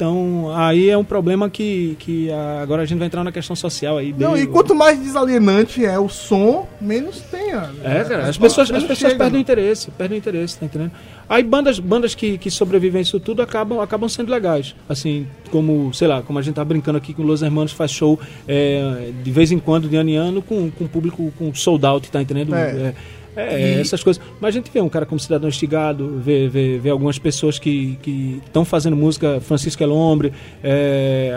Então 0.00 0.50
aí 0.56 0.88
é 0.88 0.96
um 0.96 1.04
problema 1.04 1.50
que, 1.50 1.94
que 1.98 2.30
agora 2.62 2.80
a 2.80 2.86
gente 2.86 2.96
vai 2.96 3.06
entrar 3.06 3.22
na 3.22 3.30
questão 3.30 3.54
social 3.54 3.98
aí. 3.98 4.14
Não, 4.16 4.34
e 4.34 4.46
quanto 4.46 4.74
mais 4.74 4.98
desalienante 4.98 5.84
é 5.84 5.98
o 5.98 6.08
som, 6.08 6.66
menos 6.80 7.20
tem. 7.20 7.52
a- 7.52 7.68
É, 7.84 8.02
cara, 8.04 8.26
as 8.26 8.38
pessoas, 8.38 8.70
as 8.70 8.80
pessoas 8.80 8.98
chega, 8.98 9.16
perdem 9.16 9.38
o 9.38 9.42
interesse, 9.42 9.90
perdem 9.90 10.16
o 10.16 10.18
interesse, 10.18 10.58
tá 10.58 10.64
entendendo? 10.64 10.92
Aí 11.28 11.42
bandas, 11.42 11.78
bandas 11.78 12.14
que, 12.14 12.38
que 12.38 12.50
sobrevivem 12.50 13.00
a 13.00 13.02
isso 13.02 13.20
tudo 13.20 13.42
acabam, 13.42 13.78
acabam 13.80 14.08
sendo 14.08 14.32
legais. 14.32 14.74
Assim, 14.88 15.26
como, 15.50 15.92
sei 15.92 16.08
lá, 16.08 16.22
como 16.22 16.38
a 16.38 16.42
gente 16.42 16.54
tá 16.54 16.64
brincando 16.64 16.96
aqui 16.96 17.12
com 17.12 17.22
Los 17.22 17.42
Hermanos 17.42 17.72
faz 17.72 17.90
show 17.90 18.18
é, 18.48 19.10
de 19.22 19.30
vez 19.30 19.52
em 19.52 19.58
quando, 19.58 19.86
de 19.86 19.96
ano 19.96 20.08
em 20.08 20.16
ano, 20.16 20.40
com, 20.40 20.70
com 20.70 20.86
público 20.86 21.30
com 21.38 21.54
sold 21.54 21.84
out, 21.84 22.10
tá 22.10 22.22
entendendo? 22.22 22.54
É. 22.54 22.60
É, 22.70 22.94
é, 23.36 23.80
essas 23.80 24.02
coisas. 24.02 24.22
Mas 24.40 24.48
a 24.54 24.58
gente 24.58 24.70
vê 24.70 24.80
um 24.80 24.88
cara 24.88 25.06
como 25.06 25.18
Cidadão 25.20 25.48
Estigado, 25.48 26.18
vê, 26.24 26.48
vê, 26.48 26.78
vê 26.78 26.90
algumas 26.90 27.18
pessoas 27.18 27.58
que 27.58 27.98
estão 28.44 28.64
fazendo 28.64 28.96
música, 28.96 29.40
Francisco 29.40 29.82
Elombre, 29.82 30.32
é, 30.62 31.32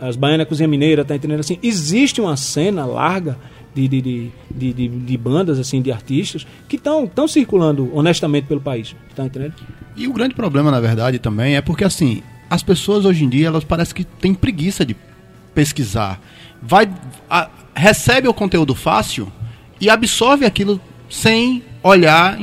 a- 0.00 0.06
as 0.08 0.16
Baianas 0.16 0.46
Cozinha 0.48 0.68
Mineira, 0.68 1.04
tá 1.04 1.14
entendendo? 1.16 1.40
Assim, 1.40 1.58
existe 1.62 2.20
uma 2.20 2.36
cena 2.36 2.84
larga 2.84 3.38
de, 3.74 3.86
de, 3.88 4.00
de, 4.00 4.30
de, 4.50 4.72
de- 4.72 4.88
de 4.88 5.16
bandas, 5.16 5.58
assim, 5.58 5.80
de 5.80 5.92
artistas, 5.92 6.46
que 6.68 6.76
estão 6.76 7.28
circulando 7.28 7.90
honestamente 7.94 8.46
pelo 8.46 8.60
país, 8.60 8.94
tá 9.14 9.24
entendendo? 9.24 9.54
E 9.96 10.06
o 10.08 10.12
grande 10.12 10.34
problema, 10.34 10.70
na 10.70 10.80
verdade, 10.80 11.18
também 11.18 11.56
é 11.56 11.60
porque 11.60 11.84
assim, 11.84 12.22
as 12.48 12.62
pessoas 12.62 13.04
hoje 13.04 13.24
em 13.24 13.28
dia, 13.28 13.46
elas 13.46 13.64
parecem 13.64 13.94
que 13.94 14.04
têm 14.04 14.34
preguiça 14.34 14.84
de 14.84 14.96
pesquisar. 15.54 16.20
Vai 16.62 16.88
a- 17.28 17.48
recebe 17.74 18.28
o 18.28 18.34
conteúdo 18.34 18.74
fácil 18.74 19.30
e 19.80 19.88
absorve 19.88 20.44
aquilo 20.44 20.80
sem 21.10 21.62
olhar. 21.82 22.38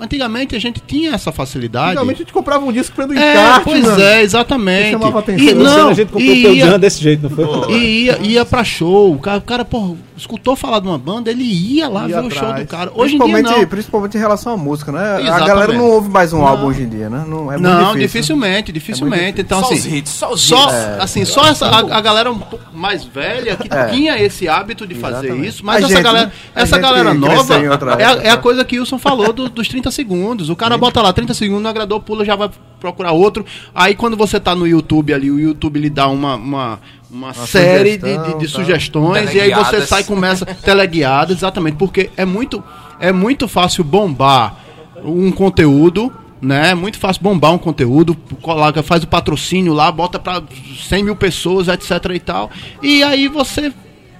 Antigamente 0.00 0.54
a 0.54 0.58
gente 0.58 0.80
tinha 0.86 1.12
essa 1.14 1.30
facilidade. 1.32 1.90
Antigamente 1.92 2.16
a 2.16 2.24
gente 2.24 2.32
comprava 2.32 2.64
um 2.64 2.72
disco 2.72 2.94
pelo 2.96 3.12
É, 3.14 3.32
encarte. 3.32 3.64
pois 3.64 3.82
mano. 3.84 4.02
é, 4.02 4.22
exatamente. 4.22 4.90
Chamava 4.90 5.18
atenção. 5.20 5.46
E, 5.48 5.54
não, 5.54 5.88
a 5.88 5.94
gente 5.94 6.08
comprou 6.12 6.22
e 6.34 6.40
o 6.40 6.42
teu 6.42 6.54
ia- 6.54 6.78
desse 6.78 7.00
jeito, 7.02 7.22
não 7.22 7.30
foi? 7.64 7.72
e 7.74 8.04
ia, 8.06 8.18
ia 8.20 8.44
pra 8.44 8.64
show. 8.64 9.14
O 9.14 9.18
cara, 9.18 9.38
o 9.38 9.42
cara, 9.42 9.64
pô, 9.64 9.96
escutou 10.22 10.56
falar 10.56 10.80
de 10.80 10.86
uma 10.88 10.98
banda, 10.98 11.30
ele 11.30 11.44
ia 11.44 11.88
lá 11.88 12.08
Ia 12.08 12.20
ver 12.22 12.26
o 12.26 12.30
show 12.30 12.48
atrás. 12.48 12.64
do 12.66 12.68
cara. 12.68 12.90
Hoje 12.94 13.14
em 13.14 13.18
dia 13.18 13.26
principalmente, 13.26 13.60
não. 13.60 13.66
principalmente 13.68 14.16
em 14.16 14.20
relação 14.20 14.52
à 14.54 14.56
música, 14.56 14.90
né? 14.90 14.98
A 15.16 15.20
Exatamente. 15.20 15.46
galera 15.48 15.72
não 15.74 15.90
ouve 15.90 16.08
mais 16.08 16.32
um 16.32 16.38
Não. 16.38 16.46
álbum 16.46 16.66
hoje 16.66 16.82
em 16.82 16.88
dia, 16.88 17.10
né? 17.10 17.24
Não, 17.28 17.52
é 17.52 17.56
muito 17.56 17.60
não, 17.62 17.78
difícil. 17.92 18.00
dificilmente, 18.00 18.72
dificilmente. 18.72 19.40
Então, 19.40 19.60
Só 19.60 19.66
assim, 19.66 19.74
os 19.76 19.86
hits, 19.86 20.10
só 20.12 20.32
os 20.32 20.40
só, 20.40 20.56
hits. 20.66 20.74
assim, 21.00 21.24
só 21.24 21.46
essa, 21.46 21.66
a, 21.66 21.78
a 21.98 22.00
galera 22.00 22.30
um 22.32 22.38
pouco 22.38 22.64
mais 22.74 23.04
velha 23.04 23.56
que 23.56 23.68
É. 23.72 23.86
tinha 23.86 24.18
esse 24.22 24.48
hábito 24.48 24.86
de 24.86 24.94
fazer 24.94 25.26
Exatamente. 25.26 25.48
isso, 25.48 25.64
mas 25.66 25.76
A 25.76 25.78
essa 25.86 25.88
gente, 25.94 26.02
galera, 26.04 26.26
né? 26.26 26.32
A 26.54 26.60
essa 26.62 26.78
galera 26.78 27.14
nova 27.14 27.54
é, 27.98 28.04
a- 28.04 28.22
é 28.24 28.30
a 28.30 28.36
coisa 28.36 28.64
que 28.64 28.76
o 28.78 28.80
Wilson 28.82 28.98
falou 28.98 29.32
do- 29.32 29.48
dos 29.48 29.68
30 29.68 29.90
segundos. 29.90 30.48
O 30.48 30.56
cara 30.56 30.78
bota 30.78 31.02
lá 31.02 31.12
30 31.12 31.34
segundos, 31.34 31.62
não 31.62 31.70
agradou, 31.70 32.00
pula, 32.00 32.24
já 32.24 32.36
vai 32.36 32.50
procurar 32.80 33.12
outro. 33.12 33.44
Aí 33.74 33.94
quando 33.94 34.16
você 34.16 34.38
tá 34.40 34.54
no 34.54 34.66
YouTube 34.66 35.12
ali, 35.14 35.30
o 35.30 35.38
YouTube 35.38 35.78
lhe 35.78 35.90
dá 35.90 36.08
uma, 36.08 36.34
uma, 36.36 36.80
uma, 37.12 37.34
série 37.34 37.98
de, 37.98 38.04
sugestão, 38.06 38.22
de, 38.22 38.38
de 38.38 38.52
tá. 38.52 38.58
sugestões, 38.58 39.34
e 39.34 39.40
aí 39.40 39.52
você 39.52 39.86
sai 39.86 40.00
e 40.00 40.04
começa 40.04 40.46
teleguiado, 40.46 41.32
exatamente, 41.32 41.76
porque 41.76 42.10
é 42.16 42.24
muito, 42.24 42.64
é 42.98 43.12
muito 43.12 43.46
fácil 43.46 43.84
bombar 43.84 44.56
um 45.04 45.30
conteúdo, 45.30 46.10
né? 46.40 46.70
É 46.70 46.74
muito 46.74 46.98
fácil 46.98 47.22
bombar 47.22 47.52
um 47.52 47.58
conteúdo, 47.58 48.16
coloca, 48.40 48.82
faz 48.82 49.04
o 49.04 49.06
patrocínio 49.06 49.74
lá, 49.74 49.92
bota 49.92 50.18
para 50.18 50.42
100 50.88 51.04
mil 51.04 51.16
pessoas, 51.16 51.68
etc 51.68 51.90
e 52.14 52.18
tal. 52.18 52.50
E 52.82 53.02
aí 53.02 53.28
você 53.28 53.72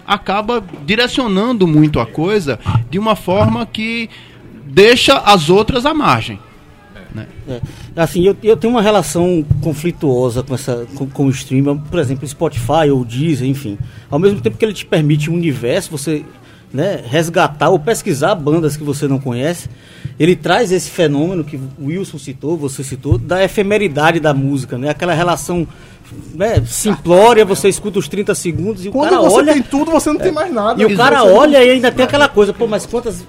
acaba 0.06 0.62
direcionando 0.84 1.66
muito 1.66 1.98
a 1.98 2.06
coisa 2.06 2.60
de 2.90 2.98
uma 2.98 3.16
forma 3.16 3.64
que 3.64 4.10
deixa 4.64 5.16
as 5.18 5.48
outras 5.48 5.86
à 5.86 5.94
margem. 5.94 6.38
É. 7.48 7.60
Assim, 7.96 8.26
eu, 8.26 8.36
eu 8.42 8.56
tenho 8.56 8.72
uma 8.72 8.82
relação 8.82 9.44
conflituosa 9.60 10.42
com, 10.42 10.54
essa, 10.54 10.86
com, 10.94 11.08
com 11.08 11.26
o 11.26 11.30
streaming, 11.30 11.78
por 11.78 11.98
exemplo, 11.98 12.26
Spotify 12.26 12.90
ou 12.90 13.04
Deezer, 13.04 13.46
enfim. 13.46 13.78
Ao 14.10 14.18
mesmo 14.18 14.40
tempo 14.40 14.56
que 14.56 14.64
ele 14.64 14.72
te 14.72 14.86
permite 14.86 15.30
um 15.30 15.34
universo, 15.34 15.90
você 15.90 16.24
né, 16.72 17.02
resgatar 17.06 17.68
ou 17.68 17.78
pesquisar 17.78 18.34
bandas 18.34 18.76
que 18.76 18.82
você 18.82 19.06
não 19.06 19.18
conhece, 19.18 19.68
ele 20.18 20.34
traz 20.34 20.72
esse 20.72 20.90
fenômeno 20.90 21.44
que 21.44 21.56
o 21.56 21.86
Wilson 21.86 22.18
citou, 22.18 22.56
você 22.56 22.82
citou, 22.82 23.18
da 23.18 23.44
efemeridade 23.44 24.18
da 24.18 24.32
música, 24.32 24.78
né? 24.78 24.88
Aquela 24.88 25.12
relação 25.12 25.66
né, 26.34 26.62
simplória, 26.66 27.44
você 27.44 27.68
escuta 27.68 27.98
os 27.98 28.08
30 28.08 28.34
segundos 28.34 28.84
e 28.84 28.88
o 28.88 28.92
Quando 28.92 29.10
cara 29.10 29.22
você 29.22 29.36
olha... 29.36 29.52
tem 29.52 29.62
tudo, 29.62 29.90
você 29.90 30.10
não 30.10 30.18
tem 30.18 30.32
mais 30.32 30.52
nada. 30.52 30.80
E 30.80 30.86
o 30.86 30.96
cara 30.96 31.24
olha 31.24 31.62
e 31.62 31.70
ainda 31.70 31.90
tem 31.92 32.04
aquela 32.04 32.28
coisa, 32.28 32.52
pô, 32.52 32.66
mas 32.66 32.86
quantas, 32.86 33.24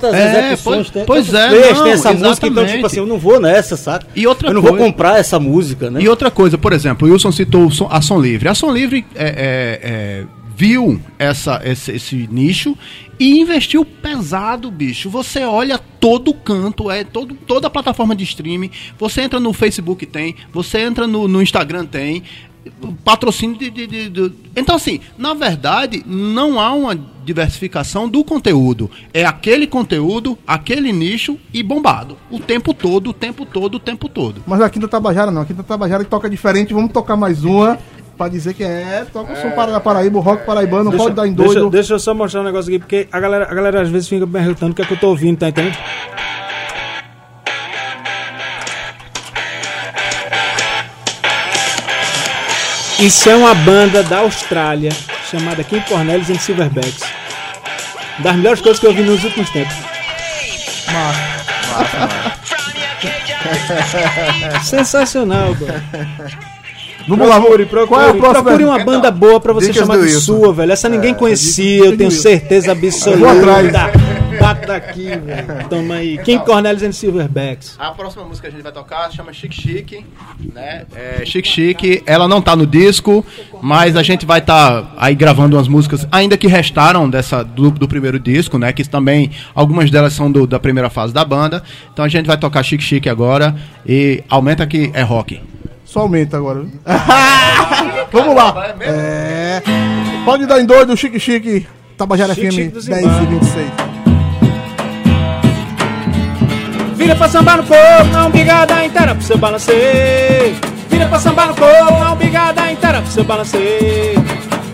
quantas 0.00 0.14
É, 0.14 0.46
execuções 0.52 0.62
pois- 0.62 0.90
tem? 0.90 1.04
pois 1.04 1.34
é, 1.34 1.48
players 1.48 1.76
não, 1.78 1.84
tem 1.84 1.92
essa 1.92 2.12
música? 2.12 2.28
Então, 2.46 2.46
exatamente. 2.48 2.72
tipo 2.74 2.86
assim, 2.86 2.98
eu 2.98 3.06
não 3.06 3.18
vou 3.18 3.40
nessa, 3.40 3.76
saca? 3.76 4.06
E 4.14 4.26
outra 4.26 4.48
eu 4.48 4.54
não 4.54 4.62
coisa- 4.62 4.76
vou 4.76 4.86
comprar 4.86 5.18
essa 5.18 5.38
música, 5.38 5.90
né? 5.90 6.00
E 6.02 6.08
outra 6.08 6.30
coisa, 6.30 6.56
por 6.58 6.72
exemplo, 6.72 7.06
o 7.08 7.12
Wilson 7.12 7.32
citou 7.32 7.68
a 7.90 8.00
Som 8.00 8.20
Livre. 8.20 8.48
A 8.48 8.54
Som 8.54 8.72
Livre 8.72 9.04
é, 9.14 9.24
é, 9.24 9.80
é, 9.82 10.24
viu 10.56 11.00
essa, 11.18 11.60
esse, 11.64 11.92
esse 11.92 12.28
nicho 12.30 12.76
e 13.18 13.40
investiu 13.40 13.84
pesado, 13.84 14.70
bicho. 14.70 15.08
Você 15.10 15.44
olha 15.44 15.78
todo 15.78 16.32
canto, 16.34 16.90
é 16.90 17.04
todo, 17.04 17.34
toda 17.34 17.66
a 17.66 17.70
plataforma 17.70 18.14
de 18.14 18.24
streaming. 18.24 18.70
Você 18.98 19.20
entra 19.22 19.38
no 19.38 19.52
Facebook, 19.52 20.04
tem. 20.06 20.34
Você 20.52 20.78
entra 20.80 21.06
no, 21.06 21.26
no 21.28 21.40
Instagram, 21.42 21.84
tem. 21.86 22.22
Patrocínio 23.04 23.56
de, 23.58 23.70
de- 23.70 23.86
de- 23.86 24.08
de- 24.08 24.32
Então, 24.56 24.76
assim, 24.76 25.00
na 25.18 25.34
verdade, 25.34 26.02
não 26.06 26.60
há 26.60 26.72
uma 26.72 26.94
diversificação 27.24 28.08
do 28.08 28.22
conteúdo. 28.24 28.90
É 29.12 29.24
aquele 29.24 29.66
conteúdo, 29.66 30.38
aquele 30.46 30.92
nicho 30.92 31.36
e 31.52 31.62
bombado. 31.62 32.16
O 32.30 32.38
tempo 32.38 32.72
todo, 32.74 33.10
o 33.10 33.12
tempo 33.12 33.44
todo, 33.46 33.76
o 33.76 33.80
tempo 33.80 34.08
todo. 34.08 34.42
Mas 34.46 34.60
aqui 34.60 34.78
da 34.78 34.86
Tabajara 34.88 35.30
não, 35.30 35.42
aqui 35.42 35.52
da 35.52 35.62
Tabajara 35.62 36.04
toca 36.04 36.28
diferente. 36.30 36.72
Vamos 36.74 36.92
tocar 36.92 37.16
mais 37.16 37.44
uma 37.44 37.78
pra 38.16 38.28
dizer 38.28 38.54
que 38.54 38.62
é. 38.62 39.06
Toca 39.12 39.32
o 39.32 39.36
som 39.36 39.50
para 39.50 39.72
da 39.72 39.80
Paraíba, 39.80 40.18
o 40.18 40.20
rock 40.20 40.44
paraibano, 40.46 40.90
não 40.90 40.96
pode 40.96 41.14
dar 41.16 41.26
em 41.26 41.32
deixa, 41.32 41.54
doido. 41.54 41.70
deixa 41.70 41.94
eu 41.94 41.98
só 41.98 42.14
mostrar 42.14 42.42
um 42.42 42.44
negócio 42.44 42.68
aqui, 42.70 42.78
porque 42.78 43.08
a 43.10 43.18
galera, 43.20 43.48
a 43.50 43.54
galera 43.54 43.82
às 43.82 43.88
vezes 43.88 44.08
fica 44.08 44.26
perguntando 44.26 44.72
o 44.72 44.74
que 44.74 44.82
é 44.82 44.84
que 44.84 44.92
eu 44.92 44.98
tô 45.00 45.08
ouvindo, 45.08 45.38
tá 45.38 45.48
entendendo? 45.48 45.76
Isso 53.02 53.28
é 53.28 53.34
uma 53.34 53.52
banda 53.54 54.02
da 54.04 54.18
Austrália 54.18 54.90
chamada 55.28 55.64
Kim 55.64 55.80
Cornelis 55.80 56.30
and 56.30 56.38
Silverbacks. 56.38 57.02
Das 58.20 58.36
melhores 58.36 58.60
coisas 58.60 58.78
que 58.78 58.86
eu 58.86 58.90
ouvi 58.90 59.02
nos 59.02 59.24
últimos 59.24 59.50
tempos. 59.50 59.74
Sensacional, 64.62 65.54
cara. 65.56 65.82
Vamos 67.08 67.28
lá, 67.28 67.40
Procure, 67.40 67.66
Qual 67.88 68.00
é 68.00 68.10
a 68.10 68.14
próxima? 68.14 68.42
procure 68.44 68.64
uma 68.64 68.78
banda 68.78 69.10
boa 69.10 69.40
pra 69.40 69.52
você 69.52 69.66
Dicas 69.72 69.82
chamar 69.82 69.96
de 69.96 70.04
Wilson. 70.04 70.20
sua, 70.20 70.52
velho. 70.52 70.70
Essa 70.70 70.88
ninguém 70.88 71.14
conhecia, 71.14 71.86
eu 71.86 71.96
tenho 71.96 72.10
certeza 72.12 72.70
absoluta. 72.72 73.18
Vou 73.18 73.28
atrás. 73.28 74.01
Bata 74.62 74.76
aqui, 74.76 75.04
velho. 75.06 75.68
Toma 75.68 75.94
aí. 75.94 76.18
Kim 76.18 76.38
Cornelis 76.38 76.82
and 76.82 76.92
Silverbacks. 76.92 77.74
A 77.78 77.90
próxima 77.90 78.24
música 78.24 78.46
que 78.48 78.54
a 78.54 78.56
gente 78.56 78.62
vai 78.62 78.72
tocar 78.72 79.10
chama 79.10 79.32
Chique 79.32 79.54
Chique, 79.60 80.06
né? 80.54 80.84
É, 80.94 81.24
Chique 81.26 81.48
Chique, 81.48 82.02
ela 82.06 82.28
não 82.28 82.40
tá 82.40 82.54
no 82.54 82.66
disco, 82.66 83.24
mas 83.60 83.96
a 83.96 84.02
gente 84.02 84.24
vai 84.24 84.38
estar 84.38 84.94
aí 84.96 85.14
gravando 85.14 85.56
umas 85.56 85.68
músicas 85.68 86.06
ainda 86.12 86.36
que 86.36 86.46
restaram 86.46 87.08
dessa 87.10 87.42
do, 87.42 87.70
do 87.70 87.88
primeiro 87.88 88.18
disco, 88.18 88.58
né? 88.58 88.72
Que 88.72 88.84
também 88.88 89.30
algumas 89.54 89.90
delas 89.90 90.12
são 90.12 90.30
do- 90.30 90.46
da 90.46 90.58
primeira 90.60 90.88
fase 90.88 91.12
da 91.12 91.24
banda. 91.24 91.62
Então 91.92 92.04
a 92.04 92.08
gente 92.08 92.26
vai 92.26 92.36
tocar 92.36 92.62
Chique 92.62 92.82
Chique 92.84 93.08
agora 93.08 93.54
e 93.86 94.22
aumenta 94.28 94.66
que 94.66 94.90
é 94.94 95.02
rock. 95.02 95.40
Só 95.84 96.00
aumenta 96.00 96.36
agora. 96.38 96.64
Vamos 98.12 98.34
lá. 98.34 98.74
É. 98.80 99.62
Pode 100.24 100.46
dar 100.46 100.60
em 100.60 100.64
doido, 100.66 100.96
chique 100.96 101.18
chique. 101.18 101.66
Tabajara 101.96 102.34
FM 102.34 102.50
chique 102.52 102.68
do 102.68 102.82
10 102.82 102.86
e 102.86 103.02
Zimbábue. 103.02 103.26
26. 103.26 103.91
Vira 107.02 107.16
pra 107.16 107.28
sambar 107.28 107.56
no 107.56 107.64
corpo, 107.64 108.04
na 108.12 108.26
umbigada 108.26 108.84
inteira 108.84 109.12
pro 109.12 109.24
seu 109.24 109.36
balanceio. 109.36 110.54
Vira 110.88 111.08
pra 111.08 111.18
sambar 111.18 111.48
no 111.48 111.54
corpo, 111.56 111.98
na 111.98 112.12
umbigada 112.12 112.70
inteira 112.70 113.02
pro 113.02 113.10
seu 113.10 113.24
balanceio. 113.24 114.24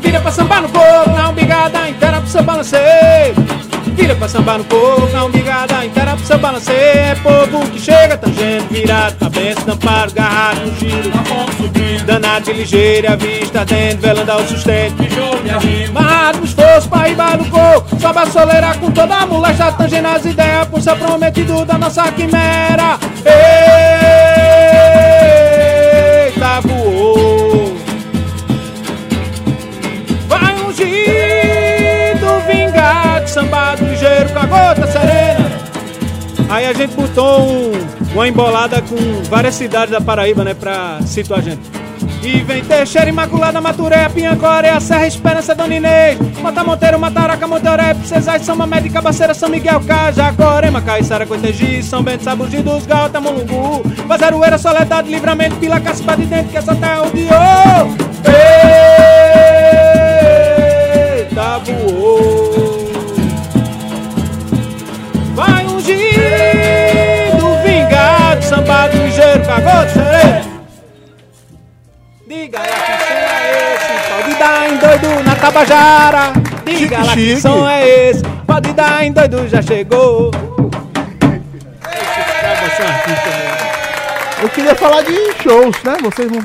Vira 0.03 0.21
pra 0.21 0.31
sambar 0.31 0.61
no 0.61 0.69
corpo, 0.69 1.11
na 1.17 1.31
umbigada 1.31 1.89
inteira 1.89 2.21
pro 2.21 2.29
seu 2.29 2.43
balanceio. 2.43 3.35
Vira 3.99 4.15
pra 4.15 4.29
sambar 4.29 4.59
no 4.59 4.65
corpo, 4.65 5.13
na 5.13 5.25
umbigada 5.25 5.85
inteira 5.85 6.15
pro 6.15 6.25
seu 6.25 6.39
balanceio. 6.39 6.79
É 6.79 7.17
povo 7.17 7.69
que 7.69 7.81
chega 7.81 8.17
tangendo, 8.17 8.69
virado, 8.71 9.17
cabeça, 9.17 9.61
tampado, 9.63 10.15
garrado 10.15 10.61
no 10.61 10.75
giro. 10.77 11.11
Danado 12.07 12.49
leve, 12.49 12.61
ligeira, 12.61 13.17
vista 13.17 13.65
dentro, 13.65 13.99
velando 14.01 14.31
ao 14.33 14.47
sustento. 14.47 14.97
Marrado 15.93 16.39
no 16.39 16.45
esforço, 16.45 16.89
pra 16.89 17.03
ribar 17.03 17.37
no 17.37 17.45
coco. 17.51 18.01
Sobe 18.01 18.19
a 18.21 18.27
soleira 18.27 18.75
com 18.75 18.91
toda 18.91 19.17
a 19.17 19.27
molesta, 19.27 19.73
tangendo 19.73 20.09
as 20.09 20.25
ideias, 20.25 20.69
por 20.69 20.81
ser 20.81 20.97
prometido 20.97 21.65
da 21.65 21.77
nossa 21.77 22.11
quimera. 22.13 22.99
Eita, 26.29 26.61
voou. 26.61 27.77
Vai 30.29 30.55
ungido, 30.67 30.87
vingado, 30.87 31.48
com 34.33 34.39
a 34.39 34.47
gota 34.47 34.87
serena. 34.87 35.49
Aí 36.51 36.65
a 36.67 36.73
gente 36.73 36.95
botou 36.95 37.41
um- 37.43 37.73
uma 38.15 38.27
embolada 38.27 38.81
com 38.83 38.97
várias 39.29 39.55
cidades 39.55 39.91
da 39.93 40.01
Paraíba, 40.01 40.43
né, 40.45 40.55
pra 40.55 40.99
situar 41.05 41.41
a 41.41 41.43
gente. 41.43 41.61
E 42.23 42.41
vem 42.41 42.65
Teixeira, 42.65 43.09
Imaculada, 43.11 43.61
Maturé, 43.61 44.09
Pinhancoré, 44.09 44.79
Serra 44.81 45.07
Esperança, 45.07 45.55
Dona 45.55 45.75
Inês, 45.75 46.19
Mata 46.41 46.65
Monteiro, 46.65 46.99
Mataraca, 46.99 47.47
Monteuré, 47.47 47.95
Cesar, 48.05 48.41
São 48.41 48.57
Mamede, 48.57 48.89
Cabaceira, 48.91 49.35
São 49.35 49.49
Miguel, 49.49 49.81
Cajacorema, 49.87 50.81
Caiçara, 50.81 51.27
Coitegi, 51.27 51.83
São 51.83 52.03
Bento, 52.03 52.25
Sabugi 52.25 52.63
dos 52.63 52.87
Galta, 52.87 53.21
Mulungu, 53.21 53.83
Vazarueira, 54.07 54.59
Soledade, 54.59 55.11
Livramento, 55.11 55.57
Pila, 55.57 55.79
Cacipa 55.81 56.17
de 56.17 56.25
Dentro, 56.27 56.49
que 56.51 56.57
essa 56.57 56.75
terra 56.75 57.03
odiou. 57.03 57.29
Eita, 61.21 61.59
voou. 61.65 62.68
Vai 65.89 65.97
ungido, 65.97 67.63
vingado, 67.65 68.45
sambado, 68.45 68.97
ligeiro, 68.99 69.43
cagou 69.45 69.87
de. 69.87 69.99
Diga 72.29 72.59
lá 72.59 72.67
que 72.67 72.93
som 72.99 73.15
é 73.15 73.75
esse, 73.75 74.11
pode 74.13 74.35
dar 74.39 74.69
em 74.71 74.77
doido 74.79 75.25
na 75.25 75.35
Tabajara. 75.37 76.33
Diga 76.67 76.99
lá 76.99 77.15
que 77.15 77.21
chique. 77.29 77.41
som 77.41 77.69
é 77.69 77.89
esse, 78.11 78.23
pode 78.47 78.73
dar 78.75 79.05
em 79.05 79.13
doido, 79.13 79.49
já 79.49 79.63
chegou. 79.63 80.31
Eu 84.43 84.49
queria 84.51 84.75
falar 84.75 85.03
de 85.03 85.15
shows, 85.43 85.83
né? 85.83 85.97
Vocês 86.03 86.31
vão, 86.31 86.41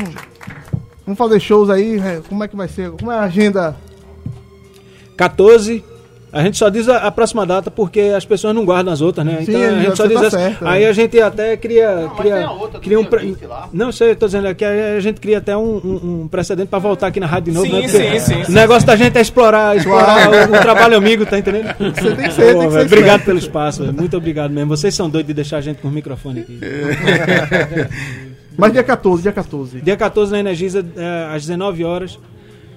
vão 1.06 1.16
fazer 1.16 1.40
shows 1.40 1.70
aí. 1.70 2.00
é, 2.00 2.22
Como 2.28 2.44
é 2.44 2.48
que 2.48 2.56
vai 2.56 2.68
ser? 2.68 2.90
Como 2.92 3.12
é 3.12 3.18
a 3.18 3.22
agenda? 3.22 3.76
14. 5.16 5.84
A 6.34 6.42
gente 6.42 6.58
só 6.58 6.68
diz 6.68 6.90
a, 6.90 6.98
a 6.98 7.12
próxima 7.12 7.46
data 7.46 7.70
porque 7.70 8.02
as 8.18 8.26
pessoas 8.26 8.56
não 8.56 8.66
guardam 8.66 8.92
as 8.92 9.02
outras, 9.02 9.24
né? 9.24 9.44
Sim, 9.46 9.52
Então 9.52 9.62
a 9.62 9.80
gente 9.84 9.96
só 9.98 10.08
diz 10.08 10.20
tá 10.20 10.26
essa. 10.28 10.38
certo, 10.40 10.68
Aí 10.68 10.84
é. 10.84 10.88
a 10.90 10.92
gente 10.94 11.22
até 11.22 11.56
cria. 11.56 12.10
cria, 12.18 12.34
tem 12.34 12.44
a 12.44 12.52
outra 12.52 12.80
cria 12.80 13.00
um 13.00 13.06
pre- 13.06 13.20
20 13.28 13.46
lá. 13.46 13.70
Não 13.72 13.92
sei, 13.92 14.10
eu 14.12 14.16
tô 14.16 14.26
dizendo 14.26 14.48
aqui, 14.48 14.66
a 14.66 15.00
gente 15.00 15.22
cria 15.22 15.38
até 15.38 15.56
um, 15.56 15.62
um- 15.78 16.22
um 16.24 16.28
precedente 16.28 16.70
pra 16.70 16.80
voltar 16.80 17.06
aqui 17.08 17.20
na 17.20 17.28
rádio 17.28 17.54
de 17.54 17.58
novo, 17.60 17.70
Sim, 17.70 17.82
né? 17.84 17.88
Sim, 17.88 18.20
sim, 18.20 18.42
O 18.42 18.46
sim. 18.48 18.52
negócio 18.52 18.88
da 18.88 18.96
gente 18.96 19.16
é 19.16 19.22
explorar, 19.22 19.78
explorar 19.78 20.28
o, 20.50 20.56
o 20.56 20.60
trabalho 20.60 20.98
amigo, 20.98 21.24
tá 21.24 21.38
entendendo? 21.38 21.68
Você 21.78 22.16
tem 22.16 22.28
que 22.28 22.34
ser, 22.34 22.56
tem 22.58 22.68
que 22.68 22.74
ser 22.74 22.82
obrigado 22.82 22.90
esperto. 23.20 23.26
pelo 23.26 23.38
espaço, 23.38 23.84
muito 23.94 24.18
obrigado 24.18 24.50
mesmo. 24.52 24.76
Vocês 24.76 24.96
são 24.96 25.08
doidos 25.10 25.28
de 25.28 25.34
deixar 25.36 25.58
a 25.58 25.62
gente 25.62 25.82
com 25.84 25.88
o 25.88 25.92
microfone 25.92 26.40
aqui. 26.40 26.60
Mas 28.58 28.72
dia 28.72 28.84
14, 28.84 29.24
dia 29.24 29.32
14. 29.32 29.82
Dia 29.82 29.98
14 29.98 30.32
na 30.32 30.40
Energisa, 30.40 30.86
é, 30.96 31.36
às 31.36 31.42
19 31.44 31.84
horas, 31.84 32.20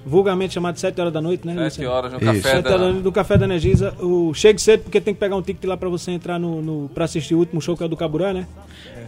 vulgarmente 0.07 0.53
chamado 0.53 0.77
7 0.79 0.99
horas 0.99 1.13
da 1.13 1.21
noite, 1.21 1.45
né? 1.45 1.53
7 1.53 1.63
Luciano? 1.63 1.91
horas 1.93 2.11
no 2.13 2.17
Isso. 2.17 2.25
café 2.25 2.41
Sete 2.55 2.67
horas 2.67 2.95
da... 2.95 3.01
do 3.01 3.11
Café 3.11 3.37
da 3.37 3.45
Energisa. 3.45 3.93
O, 3.99 4.33
chegue 4.33 4.59
cedo 4.61 4.83
porque 4.83 5.01
tem 5.01 5.13
que 5.13 5.19
pegar 5.19 5.35
um 5.35 5.41
ticket 5.41 5.63
lá 5.65 5.75
pra 5.77 5.89
você 5.89 6.11
entrar 6.11 6.39
no, 6.39 6.61
no, 6.61 6.89
pra 6.89 7.05
assistir 7.05 7.35
o 7.35 7.39
último 7.39 7.61
show 7.61 7.75
que 7.75 7.83
é 7.83 7.85
o 7.85 7.89
do 7.89 7.97
Caburé, 7.97 8.33
né? 8.33 8.47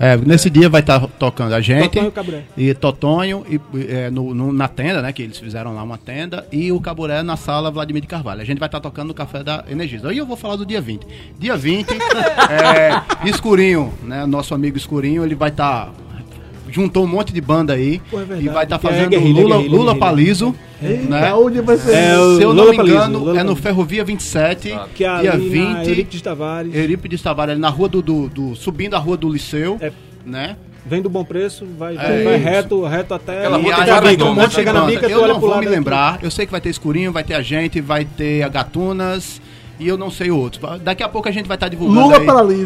É, 0.02 0.16
nesse 0.16 0.50
dia 0.50 0.70
vai 0.70 0.80
estar 0.80 1.06
tocando 1.20 1.54
a 1.54 1.60
gente. 1.60 1.84
Totonho 1.90 2.08
e 2.08 2.12
Caburé. 2.12 2.44
E 2.56 2.74
Totonho 2.74 3.46
e, 3.50 3.60
é, 3.92 4.10
no, 4.10 4.34
no- 4.34 4.54
na 4.54 4.68
tenda, 4.68 5.02
né? 5.02 5.12
Que 5.12 5.24
eles 5.24 5.38
fizeram 5.38 5.76
lá 5.76 5.84
uma 5.84 5.98
tenda. 5.98 6.48
E 6.52 6.72
o 6.72 6.80
Caburé 6.80 7.22
na 7.22 7.36
sala 7.36 7.70
Vladimir 7.70 8.02
de 8.02 8.08
Carvalho. 8.08 8.42
A 8.42 8.46
gente 8.46 8.60
vai 8.60 8.68
estar 8.68 8.80
tocando 8.80 9.10
no 9.10 9.14
Café 9.14 9.44
da 9.44 9.66
Energisa. 9.70 10.10
Aí 10.10 10.18
eu 10.18 10.26
vou 10.26 10.38
falar 10.38 10.56
do 10.56 10.66
dia 10.66 10.80
20. 10.80 11.06
Dia 11.38 11.58
20, 11.58 11.90
é, 12.50 13.28
Escurinho, 13.30 13.94
né? 14.04 14.26
Nosso 14.26 14.54
amigo 14.56 14.78
Escurinho, 14.78 15.24
ele 15.24 15.36
vai 15.36 15.50
estar. 15.50 15.92
Juntou 16.72 17.04
um 17.04 17.08
monte 17.08 17.34
de 17.34 17.42
banda 17.42 17.74
aí. 17.74 18.02
Pô, 18.10 18.20
é 18.20 18.24
e 18.40 18.48
vai 18.50 18.64
estar 18.64 18.76
é 18.76 18.80
fazendo 18.80 19.10
guerrilha, 19.10 19.42
Lula, 19.42 19.56
Lula 19.58 19.68
guerrilha. 19.94 19.96
Paliso. 19.96 20.56
Eita, 20.82 21.08
Né? 21.10 21.34
onde 21.34 21.62
vai 21.62 21.78
ser? 21.78 21.94
É, 21.94 22.18
o 22.18 22.38
Se 22.38 22.44
eu 22.44 22.50
Lula 22.52 22.64
não 22.64 22.72
me 22.72 22.78
Paliso, 22.78 22.96
engano, 22.96 23.20
Lula 23.20 23.40
é 23.40 23.44
no. 23.44 23.56
Ferrovia 23.56 24.04
27, 24.06 24.80
Que 24.96 25.04
é 25.04 25.20
dia 25.20 25.34
ali 25.34 25.50
20. 25.50 25.68
na 25.74 25.86
Eurípides 25.86 26.22
Tavares. 26.22 26.76
Eurípides 26.76 27.22
Tavares, 27.22 27.52
ali 27.54 27.62
na 27.62 27.70
rua 27.70 27.90
do, 27.90 28.02
do, 28.02 28.30
do- 28.30 28.56
subindo 28.56 28.94
a 28.96 29.00
rua 29.00 29.18
do 29.18 29.30
Liceu, 29.30 29.78
É. 29.82 29.92
né? 30.26 30.56
Vem 30.86 31.02
do 31.02 31.10
bom 31.10 31.24
preço, 31.26 31.68
vai, 31.78 31.96
É 31.98 32.24
vai, 32.24 32.38
reto, 32.38 32.84
reto 32.86 33.14
até. 33.14 33.46
E 33.46 33.50
tem 33.52 33.62
vai 33.62 33.86
vários 33.86 34.16
ter 34.18 34.24
um 34.24 34.26
nomes, 34.28 34.36
monte 34.36 34.38
né? 34.38 34.48
de 34.48 34.56
chega 34.56 34.74
na 34.74 34.82
tu 34.86 35.06
Eu 35.06 35.22
olha 35.22 35.34
não 35.34 35.40
vou 35.40 35.58
me 35.60 35.66
lembrar. 35.68 36.20
Eu 36.24 36.32
sei 36.32 36.46
que 36.46 36.52
vai 36.52 36.62
ter 36.62 36.70
escurinho, 36.70 37.12
vai 37.12 37.24
ter 37.24 37.34
a 37.36 37.42
gente, 37.42 37.82
vai 37.82 38.06
ter 38.06 38.42
a 38.42 38.48
Gatunas 38.48 39.42
e 39.80 39.88
eu 39.88 39.98
não 39.98 40.12
sei 40.12 40.30
outros. 40.30 40.62
Daqui 40.82 41.02
a 41.02 41.10
pouco 41.10 41.28
a 41.30 41.32
gente 41.32 41.48
vai 41.48 41.56
estar 41.56 41.68
divulgando. 41.70 42.02
Lula 42.02 42.18
aí. 42.18 42.26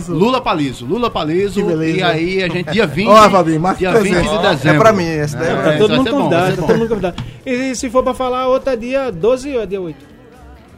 Lula 0.09 0.41
Paliso. 0.41 0.85
Lula 0.85 1.09
Paliso. 1.11 1.61
Que 1.61 1.67
beleza. 1.67 1.97
E 1.97 2.03
aí 2.03 2.43
a 2.43 2.47
gente, 2.49 2.71
dia 2.71 2.85
20. 2.87 3.07
Ó, 3.07 3.29
Valdir, 3.29 3.59
marca 3.59 3.77
dia 3.79 3.91
presente. 3.91 4.15
20 4.27 4.31
de 4.31 4.37
dezembro. 4.49 4.69
é 4.69 4.79
pra 4.79 4.93
mim, 4.93 5.05
essa 5.05 5.37
daí 5.37 5.49
é 5.49 5.53
pra 5.53 5.63
Tá 5.63 5.69
isso 5.69 5.77
todo 5.79 5.89
vai 5.89 5.97
mundo 5.99 6.09
convidado, 6.11 6.55
tá 6.57 6.67
todo 6.67 6.77
mundo 6.77 6.89
convidado. 6.89 7.23
E 7.45 7.75
se 7.75 7.89
for 7.89 8.03
pra 8.03 8.13
falar, 8.13 8.47
outra 8.47 8.75
dia 8.75 9.11
12 9.11 9.55
ou 9.55 9.61
é 9.61 9.65
dia 9.65 9.79
8? 9.81 10.13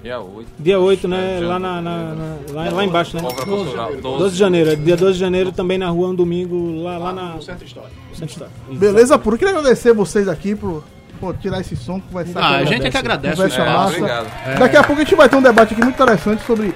Dia 0.03 0.19
8. 0.19 0.47
Dia 0.59 0.79
8, 0.79 1.07
né? 1.07 1.39
Lá, 1.41 1.57
na, 1.57 1.81
na- 1.81 2.13
na- 2.13 2.35
lá, 2.53 2.69
lá 2.69 2.83
embaixo, 2.85 3.17
né? 3.17 3.23
Obra 3.27 3.43
cultural. 3.43 3.91
12 3.95 4.33
de 4.33 4.37
janeiro. 4.39 4.69
é 4.71 4.75
Dia 4.75 4.95
12 4.95 5.13
de 5.13 5.19
janeiro 5.19 5.51
também 5.51 5.79
na 5.79 5.89
rua, 5.89 6.09
um 6.09 6.13
domingo, 6.15 6.83
lá, 6.83 6.97
lá 6.99 7.11
na. 7.11 7.41
Centro 7.41 7.65
Histórico. 7.65 7.95
Centro 8.13 8.33
Histórico. 8.33 8.55
Beleza, 8.75 9.17
puro. 9.17 9.35
Queria 9.35 9.57
agradecer 9.57 9.93
vocês 9.93 10.27
aqui 10.27 10.53
por, 10.55 10.83
por 11.15 11.36
tirar 11.38 11.62
esse 11.62 11.75
som, 11.75 11.99
conversar 11.99 12.39
Ah, 12.39 12.49
com 12.49 12.56
a 12.56 12.65
gente 12.65 12.86
é 12.88 12.91
que 12.91 12.97
agradece. 12.97 13.36
Conversa 13.36 13.65
né? 13.65 13.73
massa. 13.73 13.97
obrigado. 13.97 14.60
Daqui 14.60 14.78
a 14.78 14.84
pouco 14.84 15.01
a 15.01 15.06
gente 15.06 15.15
vai 15.15 15.30
ter 15.30 15.36
um 15.36 15.41
debate 15.41 15.73
aqui 15.73 15.84
muito 15.84 15.95
interessante 15.95 16.43
sobre 16.45 16.73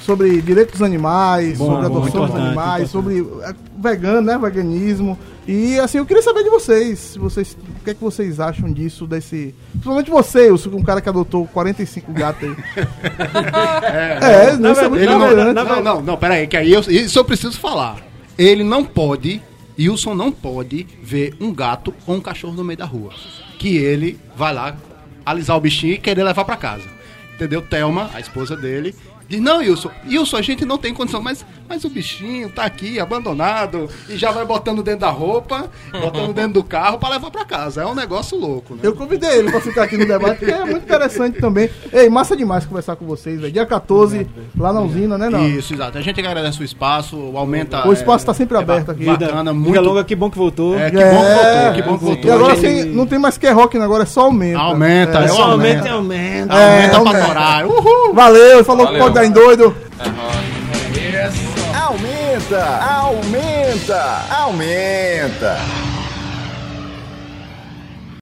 sobre 0.00 0.40
direitos 0.40 0.72
dos 0.72 0.82
animais, 0.82 1.58
Bom, 1.58 1.66
sobre 1.66 1.88
bom, 1.88 1.96
adoção 1.98 2.20
dos 2.22 2.30
importante, 2.30 2.46
animais, 2.46 2.90
sobre 2.90 3.26
é, 3.42 3.54
vegano, 3.78 4.22
né, 4.22 4.38
veganismo. 4.38 5.18
E 5.46 5.78
assim, 5.78 5.98
eu 5.98 6.06
queria 6.06 6.22
saber 6.22 6.42
de 6.42 6.50
vocês, 6.50 6.98
se 6.98 7.18
vocês, 7.18 7.56
o 7.80 7.84
que 7.84 7.90
é 7.90 7.94
que 7.94 8.02
vocês 8.02 8.40
acham 8.40 8.72
disso 8.72 9.06
desse, 9.06 9.54
principalmente 9.70 10.10
você, 10.10 10.50
eu 10.50 10.58
sou 10.58 10.74
um 10.74 10.82
cara 10.82 11.00
que 11.00 11.08
adotou 11.08 11.46
45 11.52 12.12
gatos 12.12 12.42
aí. 12.48 12.56
é, 14.22 14.56
não, 14.56 14.72
isso 14.72 14.80
é 14.80 14.88
muito 14.88 15.02
Ele 15.04 15.14
não, 15.14 15.52
não, 15.52 15.82
não, 15.82 16.02
não, 16.02 16.16
peraí, 16.16 16.46
que 16.46 16.56
aí 16.56 16.72
eu, 16.72 16.80
isso 16.80 17.18
eu 17.18 17.24
preciso 17.24 17.58
falar. 17.60 17.98
Ele 18.36 18.64
não 18.64 18.84
pode, 18.84 19.40
Wilson 19.78 20.14
não 20.14 20.32
pode 20.32 20.86
ver 21.02 21.36
um 21.40 21.52
gato 21.52 21.94
ou 22.06 22.16
um 22.16 22.20
cachorro 22.20 22.54
no 22.54 22.64
meio 22.64 22.78
da 22.78 22.84
rua. 22.84 23.12
Que 23.58 23.76
ele 23.76 24.18
vai 24.36 24.52
lá 24.52 24.76
alisar 25.24 25.56
o 25.56 25.60
bichinho 25.60 25.94
e 25.94 25.98
querer 25.98 26.22
levar 26.22 26.44
pra 26.44 26.56
casa. 26.56 26.84
Entendeu? 27.34 27.60
Thelma, 27.60 28.10
a 28.14 28.20
esposa 28.20 28.56
dele, 28.56 28.94
diz: 29.28 29.40
Não, 29.40 29.58
Wilson, 29.58 29.90
Wilson, 30.06 30.36
a 30.36 30.42
gente 30.42 30.64
não 30.64 30.78
tem 30.78 30.94
condição, 30.94 31.20
mas, 31.20 31.44
mas 31.68 31.84
o 31.84 31.88
bichinho 31.88 32.48
tá 32.48 32.64
aqui, 32.64 32.98
abandonado, 33.00 33.88
e 34.08 34.16
já 34.16 34.30
vai 34.30 34.44
botando 34.44 34.82
dentro 34.82 35.00
da 35.00 35.10
roupa, 35.10 35.66
botando 35.92 36.32
dentro 36.32 36.52
do 36.54 36.64
carro 36.64 36.98
pra 36.98 37.08
levar 37.10 37.30
pra 37.30 37.44
casa. 37.44 37.82
É 37.82 37.86
um 37.86 37.94
negócio 37.94 38.38
louco, 38.38 38.74
né? 38.74 38.80
Eu 38.82 38.94
convidei 38.94 39.38
ele 39.38 39.50
pra 39.50 39.60
ficar 39.60 39.84
aqui 39.84 39.96
no 39.96 40.06
debate, 40.06 40.44
que 40.44 40.50
é 40.50 40.64
muito 40.64 40.84
interessante 40.84 41.40
também. 41.40 41.68
Ei, 41.92 42.08
massa 42.08 42.36
demais 42.36 42.64
conversar 42.64 42.96
com 42.96 43.04
vocês, 43.06 43.40
velho. 43.40 43.52
Dia 43.52 43.66
14, 43.66 44.26
lá 44.58 44.72
na 44.72 44.80
usina, 44.80 45.16
né, 45.18 45.28
não? 45.28 45.46
Isso, 45.46 45.74
exato. 45.74 45.98
A 45.98 46.00
gente 46.00 46.20
agradece 46.20 46.60
o 46.60 46.64
espaço, 46.64 47.16
aumenta. 47.36 47.86
O 47.88 47.92
espaço 47.92 48.24
é, 48.24 48.26
tá 48.26 48.34
sempre 48.34 48.56
é 48.56 48.60
aberto 48.60 48.90
aqui. 48.90 49.04
Bacana, 49.04 49.52
muito. 49.52 49.80
longa, 49.80 50.04
que 50.04 50.14
bom 50.14 50.30
que 50.30 50.38
voltou. 50.38 50.78
É, 50.78 50.90
que 50.90 50.96
bom 50.96 51.02
que 51.02 51.14
voltou, 51.14 51.72
que 51.74 51.82
bom 51.82 51.98
que 51.98 52.04
E 52.04 52.08
voltou. 52.08 52.32
agora 52.32 52.52
A 52.52 52.56
gente- 52.56 52.66
assim, 52.80 52.90
não 52.90 53.06
tem 53.06 53.18
mais 53.18 53.36
que 53.38 53.46
é 53.46 53.50
rock, 53.52 53.78
né? 53.78 53.84
agora 53.84 54.02
é 54.02 54.06
só 54.06 54.22
aumenta. 54.22 54.58
Aumenta, 54.58 55.18
é, 55.20 55.24
é, 55.24 55.28
Só 55.28 55.42
aumenta. 55.52 55.90
aumenta, 55.92 55.92
aumenta. 55.92 56.54
É, 56.54 56.66
Aumenta 56.74 56.88
pra 56.88 56.98
aumenta. 56.98 57.26
torar. 57.26 57.66
Uhul! 57.66 58.14
Valeu, 58.14 58.64
falou 58.64 58.86
que 58.86 58.92
Valeu. 58.92 59.02
pode 59.02 59.14
dar 59.14 59.24
em 59.26 59.30
doido. 59.30 59.74
Aumenta, 62.46 62.80
aumenta, 62.80 64.24
aumenta. 64.30 65.75